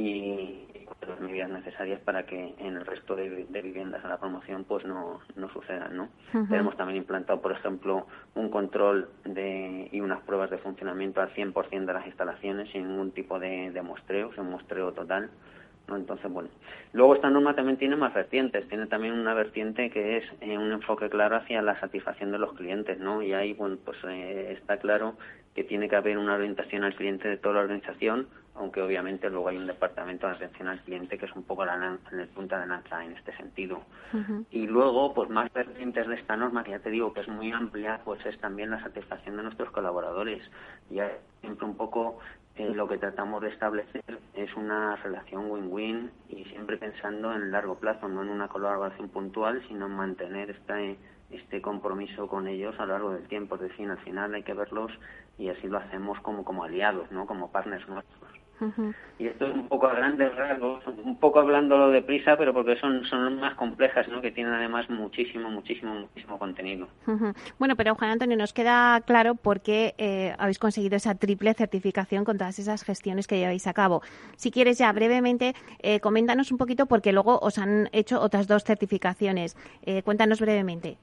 y 0.00 0.66
las 1.06 1.20
medidas 1.20 1.50
necesarias 1.50 2.00
para 2.00 2.24
que 2.24 2.54
en 2.58 2.76
el 2.76 2.86
resto 2.86 3.16
de, 3.16 3.46
viviendas 3.62 4.04
a 4.04 4.08
la 4.08 4.18
promoción 4.18 4.64
pues 4.64 4.84
no, 4.84 5.20
no 5.36 5.48
sucedan 5.50 5.96
no 5.96 6.08
tenemos 6.48 6.76
también 6.76 6.98
implantado 6.98 7.40
por 7.40 7.52
ejemplo 7.52 8.06
un 8.34 8.50
control 8.50 9.08
de, 9.24 9.88
y 9.92 10.00
unas 10.00 10.20
pruebas 10.22 10.50
de 10.50 10.58
funcionamiento 10.58 11.20
al 11.20 11.32
100% 11.34 11.86
de 11.86 11.92
las 11.92 12.06
instalaciones 12.06 12.70
sin 12.70 12.88
ningún 12.88 13.12
tipo 13.12 13.38
de, 13.38 13.70
de 13.70 13.82
muestreo 13.82 14.30
un 14.36 14.50
muestreo 14.50 14.92
total 14.92 15.30
¿no? 15.88 15.96
entonces 15.96 16.30
bueno 16.30 16.50
luego 16.92 17.14
esta 17.14 17.30
norma 17.30 17.54
también 17.54 17.78
tiene 17.78 17.96
más 17.96 18.12
vertientes 18.14 18.68
tiene 18.68 18.86
también 18.86 19.14
una 19.14 19.34
vertiente 19.34 19.90
que 19.90 20.18
es 20.18 20.24
eh, 20.40 20.58
un 20.58 20.72
enfoque 20.72 21.08
claro 21.08 21.36
hacia 21.36 21.62
la 21.62 21.78
satisfacción 21.80 22.30
de 22.30 22.38
los 22.38 22.52
clientes 22.54 22.98
no 22.98 23.22
y 23.22 23.32
ahí 23.32 23.54
bueno 23.54 23.78
pues 23.84 23.98
eh, 24.04 24.56
está 24.58 24.78
claro 24.78 25.14
que 25.54 25.64
tiene 25.64 25.88
que 25.88 25.96
haber 25.96 26.16
una 26.16 26.34
orientación 26.34 26.84
al 26.84 26.94
cliente 26.94 27.28
de 27.28 27.36
toda 27.36 27.56
la 27.56 27.60
organización 27.62 28.28
aunque 28.60 28.82
obviamente 28.82 29.30
luego 29.30 29.48
hay 29.48 29.56
un 29.56 29.66
departamento 29.66 30.26
de 30.26 30.34
atención 30.34 30.68
al 30.68 30.80
cliente 30.80 31.16
que 31.16 31.24
es 31.24 31.34
un 31.34 31.44
poco 31.44 31.64
la, 31.64 31.98
en 32.12 32.20
el 32.20 32.28
punta 32.28 32.60
de 32.60 32.66
lanza 32.66 33.02
en 33.02 33.12
este 33.12 33.34
sentido. 33.36 33.80
Y 34.50 34.66
luego, 34.66 35.14
pues 35.14 35.30
más 35.30 35.50
vertientes 35.52 36.06
de 36.06 36.16
esta 36.16 36.36
norma, 36.36 36.62
que 36.62 36.72
ya 36.72 36.78
te 36.78 36.90
digo 36.90 37.12
que 37.12 37.20
es 37.20 37.28
muy 37.28 37.50
amplia, 37.52 38.00
pues 38.04 38.24
es 38.26 38.38
también 38.38 38.70
la 38.70 38.80
satisfacción 38.82 39.36
de 39.38 39.44
nuestros 39.44 39.70
colaboradores. 39.70 40.42
Ya 40.90 41.10
siempre 41.40 41.66
un 41.66 41.76
poco 41.76 42.18
eh, 42.56 42.74
lo 42.74 42.86
que 42.86 42.98
tratamos 42.98 43.40
de 43.40 43.48
establecer 43.48 44.02
es 44.34 44.54
una 44.54 44.96
relación 44.96 45.50
win-win 45.50 46.10
y 46.28 46.44
siempre 46.44 46.76
pensando 46.76 47.32
en 47.32 47.50
largo 47.50 47.76
plazo, 47.76 48.08
no 48.08 48.22
en 48.22 48.28
una 48.28 48.48
colaboración 48.48 49.08
puntual, 49.08 49.62
sino 49.68 49.86
en 49.86 49.92
mantener 49.92 50.50
este, 50.50 50.98
este 51.30 51.62
compromiso 51.62 52.28
con 52.28 52.46
ellos 52.46 52.78
a 52.78 52.84
lo 52.84 52.92
largo 52.92 53.12
del 53.12 53.26
tiempo. 53.26 53.54
Es 53.54 53.62
decir, 53.62 53.88
al 53.90 53.98
final 53.98 54.34
hay 54.34 54.42
que 54.42 54.52
verlos 54.52 54.92
y 55.38 55.48
así 55.48 55.66
lo 55.66 55.78
hacemos 55.78 56.20
como, 56.20 56.44
como 56.44 56.64
aliados, 56.64 57.10
¿no? 57.10 57.26
como 57.26 57.50
partners 57.50 57.88
nuestros. 57.88 58.30
Y 59.18 59.26
esto 59.26 59.46
es 59.46 59.54
un 59.54 59.68
poco 59.68 59.86
a 59.86 59.94
grandes 59.94 60.34
rasgos, 60.34 60.82
un 60.86 61.16
poco 61.18 61.40
hablándolo 61.40 61.90
deprisa, 61.90 62.36
pero 62.36 62.52
porque 62.52 62.76
son, 62.76 63.04
son 63.04 63.38
más 63.38 63.54
complejas, 63.54 64.08
¿no? 64.08 64.20
que 64.20 64.30
tienen 64.30 64.52
además 64.52 64.88
muchísimo, 64.90 65.50
muchísimo, 65.50 65.94
muchísimo 65.94 66.38
contenido. 66.38 66.88
Bueno, 67.58 67.76
pero 67.76 67.94
Juan 67.94 68.10
Antonio, 68.10 68.36
nos 68.36 68.52
queda 68.52 69.00
claro 69.02 69.34
por 69.34 69.60
qué 69.60 69.94
eh, 69.98 70.34
habéis 70.38 70.58
conseguido 70.58 70.96
esa 70.96 71.14
triple 71.14 71.54
certificación 71.54 72.24
con 72.24 72.38
todas 72.38 72.58
esas 72.58 72.84
gestiones 72.84 73.26
que 73.26 73.38
lleváis 73.38 73.66
a 73.66 73.72
cabo. 73.72 74.02
Si 74.36 74.50
quieres 74.50 74.78
ya 74.78 74.92
brevemente, 74.92 75.54
eh, 75.80 76.00
coméntanos 76.00 76.52
un 76.52 76.58
poquito 76.58 76.86
porque 76.86 77.12
luego 77.12 77.38
os 77.40 77.58
han 77.58 77.88
hecho 77.92 78.20
otras 78.20 78.46
dos 78.46 78.64
certificaciones. 78.64 79.56
Eh, 79.84 80.02
cuéntanos 80.02 80.40
brevemente. 80.40 80.96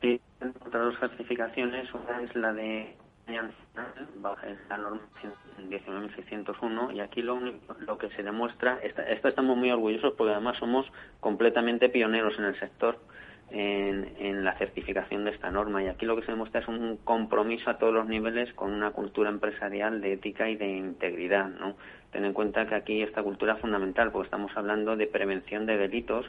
Sí, 0.00 0.20
otras 0.40 0.84
dos 0.84 0.98
certificaciones, 1.00 1.88
una 1.94 2.22
es 2.22 2.34
la 2.36 2.52
de 2.52 2.94
la 4.68 4.78
norma 4.78 5.00
19.601 5.68 6.94
y 6.94 7.00
aquí 7.00 7.22
lo, 7.22 7.40
lo 7.40 7.98
que 7.98 8.08
se 8.10 8.22
demuestra, 8.22 8.78
esto 8.82 9.28
estamos 9.28 9.56
muy 9.56 9.70
orgullosos 9.70 10.14
porque 10.16 10.32
además 10.32 10.56
somos 10.58 10.86
completamente 11.20 11.88
pioneros 11.88 12.38
en 12.38 12.44
el 12.44 12.58
sector 12.58 12.98
en, 13.50 14.12
en, 14.18 14.44
la 14.44 14.56
certificación 14.58 15.24
de 15.24 15.30
esta 15.30 15.50
norma 15.50 15.82
y 15.82 15.88
aquí 15.88 16.04
lo 16.04 16.16
que 16.16 16.22
se 16.22 16.32
demuestra 16.32 16.60
es 16.60 16.68
un 16.68 16.98
compromiso 16.98 17.70
a 17.70 17.78
todos 17.78 17.94
los 17.94 18.06
niveles 18.06 18.52
con 18.54 18.72
una 18.72 18.90
cultura 18.90 19.30
empresarial 19.30 20.00
de 20.00 20.14
ética 20.14 20.48
y 20.48 20.56
de 20.56 20.68
integridad, 20.68 21.48
¿no? 21.48 21.76
Ten 22.10 22.24
en 22.24 22.32
cuenta 22.32 22.66
que 22.66 22.74
aquí 22.74 23.02
esta 23.02 23.22
cultura 23.22 23.54
es 23.54 23.60
fundamental 23.60 24.10
porque 24.10 24.26
estamos 24.26 24.50
hablando 24.56 24.96
de 24.96 25.06
prevención 25.06 25.66
de 25.66 25.76
delitos 25.76 26.26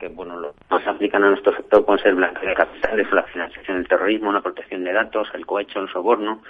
que 0.00 0.08
bueno 0.08 0.40
lo, 0.40 0.54
nos 0.70 0.86
aplican 0.86 1.22
a 1.22 1.28
nuestro 1.28 1.54
sector 1.54 1.84
pueden 1.84 2.02
ser 2.02 2.14
blanqueo 2.14 2.48
de 2.48 2.54
capitales, 2.54 3.12
la 3.12 3.22
financiación 3.24 3.76
del 3.76 3.88
terrorismo, 3.88 4.32
la 4.32 4.40
protección 4.40 4.82
de 4.82 4.92
datos, 4.92 5.28
el 5.34 5.46
cohecho, 5.46 5.80
el 5.80 5.88
soborno 5.90 6.42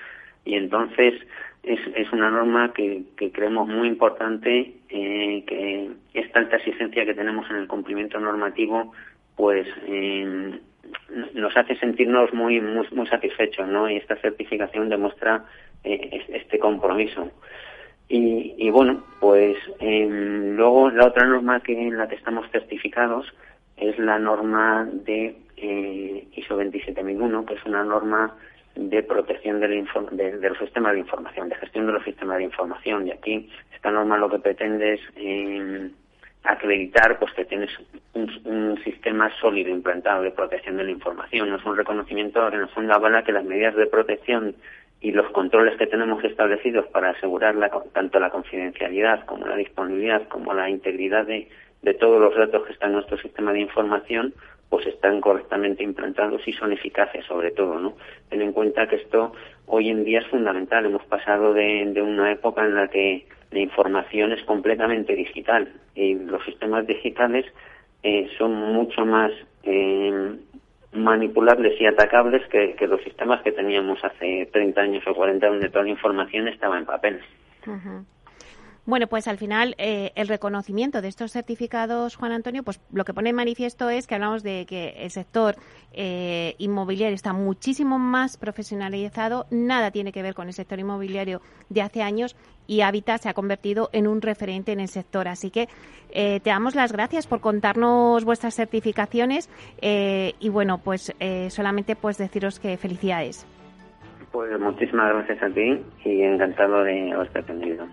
y 0.45 0.55
entonces 0.55 1.15
es, 1.63 1.81
es 1.95 2.11
una 2.13 2.31
norma 2.31 2.73
que, 2.73 3.03
que 3.17 3.31
creemos 3.31 3.69
muy 3.69 3.89
importante 3.89 4.77
eh, 4.89 5.45
que 5.47 5.91
esta 6.15 6.39
alta 6.39 6.57
exigencia 6.57 7.05
que 7.05 7.15
tenemos 7.15 7.51
en 7.51 7.57
el 7.57 7.69
cumplimiento 7.69 8.19
normativo 8.21 8.93
pues 9.37 9.67
eh, 9.87 10.59
nos 11.35 11.57
hace 11.57 11.77
sentirnos 11.77 12.33
muy, 12.33 12.61
muy, 12.61 12.87
muy 12.93 13.07
satisfechos 13.09 13.69
¿no? 13.69 13.91
y 13.91 13.97
esta 13.97 14.17
certificación 14.17 14.89
demuestra 14.89 15.45
eh, 15.85 16.25
este 16.29 16.59
compromiso 16.59 17.31
y, 18.11 18.57
y 18.59 18.71
bueno, 18.71 19.05
pues 19.21 19.57
eh, 19.79 20.09
luego 20.11 20.91
la 20.91 21.07
otra 21.07 21.25
norma 21.27 21.61
que 21.61 21.73
en 21.73 21.97
la 21.97 22.09
que 22.09 22.17
estamos 22.17 22.51
certificados 22.51 23.25
es 23.77 23.97
la 24.01 24.19
norma 24.19 24.89
de 24.93 25.37
eh, 25.57 26.29
ISO 26.35 26.57
27001, 26.57 27.47
que 27.47 27.55
es 27.55 27.65
una 27.65 27.85
norma 27.85 28.37
de 28.75 29.05
protección 29.05 29.61
del 29.61 29.87
de, 30.11 30.39
de, 30.39 30.49
los 30.49 30.59
sistemas 30.59 30.95
de 30.95 30.99
información, 30.99 31.49
de 31.49 31.55
gestión 31.55 31.87
de 31.87 31.93
los 31.93 32.03
sistemas 32.03 32.39
de 32.39 32.45
información. 32.45 33.07
Y 33.07 33.13
aquí 33.13 33.49
esta 33.73 33.93
norma 33.93 34.19
lo 34.19 34.29
que 34.29 34.41
pretende 34.41 34.95
es 34.95 35.01
eh, 35.15 35.91
acreditar 36.43 37.17
pues 37.21 37.33
que 37.35 37.45
tienes 37.45 37.71
un, 38.15 38.77
sistema 38.83 39.31
sólido 39.41 39.71
implantado 39.71 40.23
de 40.23 40.33
protección 40.33 40.79
de 40.79 40.85
la 40.85 40.91
información. 40.91 41.55
Es 41.55 41.65
un 41.65 41.77
reconocimiento 41.77 42.49
en 42.49 42.55
el 42.55 42.69
fondo 42.69 42.93
avala 42.95 43.23
que 43.23 43.33
las 43.33 43.45
medidas 43.45 43.77
de 43.77 43.87
protección 43.87 44.57
y 45.01 45.13
los 45.13 45.31
controles 45.31 45.79
que 45.79 45.87
tenemos 45.87 46.23
establecidos 46.25 46.87
para 46.89 47.11
asegurar 47.11 47.55
la, 47.55 47.71
tanto 47.93 48.21
la 48.21 48.31
confidencialidad 48.31 49.25
como 49.25 49.47
la 49.47 49.57
disponibilidad 49.57 50.29
como 50.29 50.53
la 50.53 50.69
integridad 50.69 51.27
de, 51.27 51.49
de 51.83 51.95
todos 51.95 52.21
los 52.21 52.37
datos 52.37 52.67
que 52.67 52.73
están 52.73 52.91
en 52.91 52.97
nuestro 52.97 53.17
sistema 53.19 53.53
de 53.53 53.61
información 53.61 54.35
pues 54.69 54.87
están 54.87 55.21
correctamente 55.21 55.83
implantados 55.83 56.47
y 56.47 56.53
son 56.53 56.73
eficaces 56.73 57.25
sobre 57.27 57.51
todo, 57.51 57.81
¿no? 57.81 57.97
Ten 58.29 58.41
en 58.41 58.53
cuenta 58.53 58.87
que 58.87 58.97
esto 58.97 59.33
hoy 59.67 59.89
en 59.89 60.05
día 60.05 60.21
es 60.21 60.29
fundamental. 60.29 60.87
Hemos 60.87 61.05
pasado 61.07 61.53
de, 61.53 61.91
de 61.93 62.01
una 62.01 62.31
época 62.31 62.65
en 62.65 62.77
la 62.77 62.87
que 62.87 63.27
la 63.51 63.59
información 63.59 64.31
es 64.31 64.43
completamente 64.45 65.17
digital 65.17 65.73
y 65.97 66.15
los 66.15 66.45
sistemas 66.45 66.87
digitales 66.87 67.47
eh, 68.05 68.29
son 68.39 68.55
mucho 68.55 69.05
más 69.05 69.33
eh, 69.65 70.37
manipulables 70.93 71.81
y 71.81 71.87
atacables 71.87 72.47
que, 72.49 72.75
los 72.87 73.03
sistemas 73.03 73.43
que 73.43 73.53
teníamos 73.53 74.03
hace 74.05 74.49
30 74.53 74.81
años 74.81 75.05
o 75.07 75.15
40 75.15 75.47
donde 75.47 75.69
toda 75.69 75.85
la 75.85 75.91
información 75.91 76.49
estaba 76.49 76.79
en 76.79 76.85
papel. 76.85 77.21
Bueno, 78.87 79.07
pues 79.09 79.29
al 79.29 79.37
final 79.37 79.75
eh, 79.79 80.13
el 80.15 80.27
reconocimiento 80.27 81.03
de 81.03 81.09
estos 81.09 81.33
certificados, 81.33 82.17
Juan 82.17 82.33
Antonio, 82.33 82.63
pues 82.63 82.81
lo 82.93 83.05
que 83.05 83.13
pone 83.13 83.31
en 83.31 83.37
manifiesto 83.37 83.91
es 83.91 84.07
que 84.07 84.15
hablamos 84.15 84.43
de 84.43 84.65
que 84.67 84.95
el 84.97 85.11
sector 85.11 85.57
eh, 85.93 86.55
inmobiliario 86.59 87.15
está 87.15 87.33
muchísimo 87.35 87.99
más 87.99 88.39
profesionalizado, 88.39 89.47
nada 89.51 89.91
tiene 89.91 90.13
que 90.13 90.23
ver 90.23 90.35
con 90.35 90.47
el 90.47 90.55
sector 90.55 90.79
inmobiliario 90.79 91.43
de 91.69 91.83
hace 91.83 92.03
años 92.03 92.37
y 92.67 92.81
Habitat 92.81 93.21
se 93.21 93.29
ha 93.29 93.35
convertido 93.35 93.91
en 93.93 94.07
un 94.07 94.23
referente 94.23 94.73
en 94.73 94.81
el 94.81 94.89
sector. 94.89 95.29
Así 95.29 95.51
que 95.51 95.69
eh, 96.11 96.41
te 96.41 96.51
damos 96.51 96.75
las 96.75 96.93
gracias 96.93 97.27
por 97.27 97.41
contarnos 97.41 98.25
vuestras 98.25 98.55
certificaciones 98.55 99.51
y 99.83 100.49
bueno, 100.49 100.79
pues 100.79 101.15
solamente 101.49 101.97
pues 101.97 102.17
deciros 102.17 102.61
que 102.61 102.77
felicidades. 102.77 103.47
Pues 104.33 104.59
muchísimas 104.61 105.13
gracias 105.13 105.43
a 105.43 105.49
ti 105.53 105.83
y 106.05 106.23
encantado 106.23 106.85
de 106.85 107.13
haberte 107.13 107.41
atendido. 107.41 107.87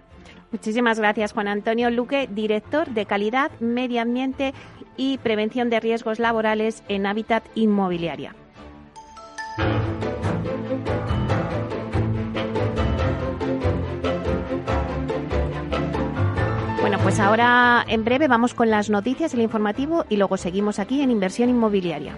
Muchísimas 0.52 1.00
gracias, 1.00 1.34
Juan 1.34 1.48
Antonio 1.48 1.90
Luque, 1.90 2.30
director 2.32 2.88
de 2.90 3.06
Calidad, 3.06 3.52
Medio 3.60 4.02
Ambiente 4.02 4.54
y 4.96 5.18
Prevención 5.18 5.70
de 5.70 5.80
Riesgos 5.80 6.20
Laborales 6.20 6.84
en 6.88 7.06
Hábitat 7.06 7.44
Inmobiliaria. 7.56 8.36
Pues 17.08 17.22
ahora 17.22 17.86
en 17.88 18.04
breve 18.04 18.28
vamos 18.28 18.54
con 18.54 18.70
las 18.70 18.90
noticias, 18.90 19.34
el 19.34 19.40
informativo 19.40 20.06
y 20.10 20.18
luego 20.18 20.36
seguimos 20.36 20.78
aquí 20.78 21.02
en 21.02 21.10
Inversión 21.10 21.48
Inmobiliaria. 21.48 22.18